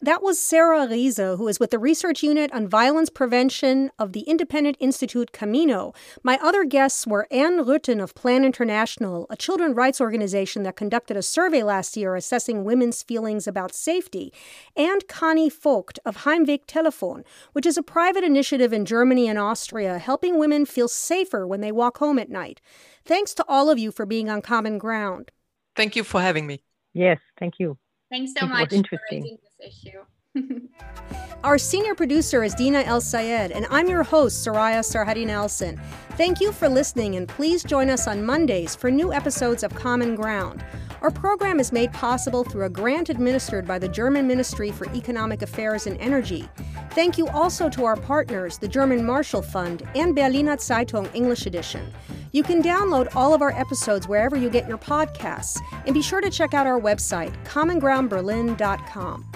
That 0.00 0.22
was 0.22 0.38
Sarah 0.38 0.86
Riese, 0.86 1.36
who 1.36 1.48
is 1.48 1.58
with 1.58 1.70
the 1.70 1.78
Research 1.78 2.22
Unit 2.22 2.52
on 2.52 2.68
Violence 2.68 3.10
Prevention 3.10 3.90
of 3.98 4.12
the 4.12 4.20
Independent 4.20 4.76
Institute 4.80 5.32
Camino. 5.32 5.92
My 6.22 6.38
other 6.42 6.64
guests 6.64 7.06
were 7.06 7.26
Anne 7.30 7.64
Ruetten 7.64 8.02
of 8.02 8.14
Plan 8.14 8.44
International, 8.44 9.26
a 9.30 9.36
children's 9.36 9.76
rights 9.76 10.00
organization 10.00 10.62
that 10.64 10.76
conducted 10.76 11.16
a 11.16 11.22
survey 11.22 11.62
last 11.62 11.96
year 11.96 12.16
assessing 12.16 12.64
women's 12.64 13.02
feelings 13.02 13.46
about 13.46 13.74
safety, 13.74 14.32
and 14.76 15.06
Conny 15.08 15.48
Vogt 15.48 15.98
of 16.04 16.18
Heimwegtelefon, 16.18 17.24
which 17.52 17.66
is 17.66 17.76
a 17.76 17.82
private 17.82 18.24
initiative 18.24 18.72
in 18.72 18.84
Germany 18.84 19.28
and 19.28 19.38
Austria 19.38 19.98
helping 19.98 20.38
women 20.38 20.66
feel 20.66 20.88
safer 20.88 21.46
when 21.46 21.60
they 21.60 21.72
walk 21.72 21.98
home 21.98 22.18
at 22.18 22.30
night. 22.30 22.60
Thanks 23.04 23.34
to 23.34 23.44
all 23.48 23.70
of 23.70 23.78
you 23.78 23.90
for 23.90 24.06
being 24.06 24.28
on 24.28 24.42
common 24.42 24.78
ground. 24.78 25.30
Thank 25.76 25.96
you 25.96 26.04
for 26.04 26.20
having 26.20 26.46
me. 26.46 26.62
Yes, 26.92 27.18
thank 27.38 27.54
you. 27.58 27.76
Thanks 28.10 28.32
so 28.38 28.46
much 28.46 28.70
for 28.70 28.98
raising 29.10 29.22
this 29.22 29.43
issue. 29.66 30.04
Our 31.44 31.58
senior 31.58 31.94
producer 31.94 32.42
is 32.42 32.54
Dina 32.54 32.82
Elsayed, 32.82 33.52
and 33.54 33.66
I'm 33.70 33.88
your 33.88 34.02
host, 34.02 34.44
Soraya 34.44 34.80
Sarhaddi 34.80 35.26
Nelson. 35.26 35.80
Thank 36.16 36.40
you 36.40 36.52
for 36.52 36.68
listening, 36.68 37.16
and 37.16 37.28
please 37.28 37.62
join 37.62 37.90
us 37.90 38.08
on 38.08 38.24
Mondays 38.24 38.74
for 38.74 38.90
new 38.90 39.12
episodes 39.12 39.62
of 39.62 39.74
Common 39.74 40.16
Ground. 40.16 40.64
Our 41.02 41.10
program 41.10 41.60
is 41.60 41.70
made 41.70 41.92
possible 41.92 42.44
through 42.44 42.64
a 42.64 42.70
grant 42.70 43.10
administered 43.10 43.66
by 43.66 43.78
the 43.78 43.88
German 43.88 44.26
Ministry 44.26 44.72
for 44.72 44.86
Economic 44.94 45.42
Affairs 45.42 45.86
and 45.86 46.00
Energy. 46.00 46.48
Thank 46.92 47.18
you 47.18 47.28
also 47.28 47.68
to 47.68 47.84
our 47.84 47.96
partners, 47.96 48.56
the 48.56 48.68
German 48.68 49.04
Marshall 49.04 49.42
Fund 49.42 49.82
and 49.94 50.14
Berliner 50.16 50.56
Zeitung 50.56 51.10
English 51.14 51.44
Edition. 51.46 51.92
You 52.32 52.42
can 52.42 52.62
download 52.62 53.14
all 53.14 53.34
of 53.34 53.42
our 53.42 53.52
episodes 53.52 54.08
wherever 54.08 54.36
you 54.36 54.48
get 54.48 54.66
your 54.66 54.78
podcasts, 54.78 55.60
and 55.84 55.94
be 55.94 56.02
sure 56.02 56.22
to 56.22 56.30
check 56.30 56.54
out 56.54 56.66
our 56.66 56.80
website, 56.80 57.34
commongroundberlin.com. 57.44 59.26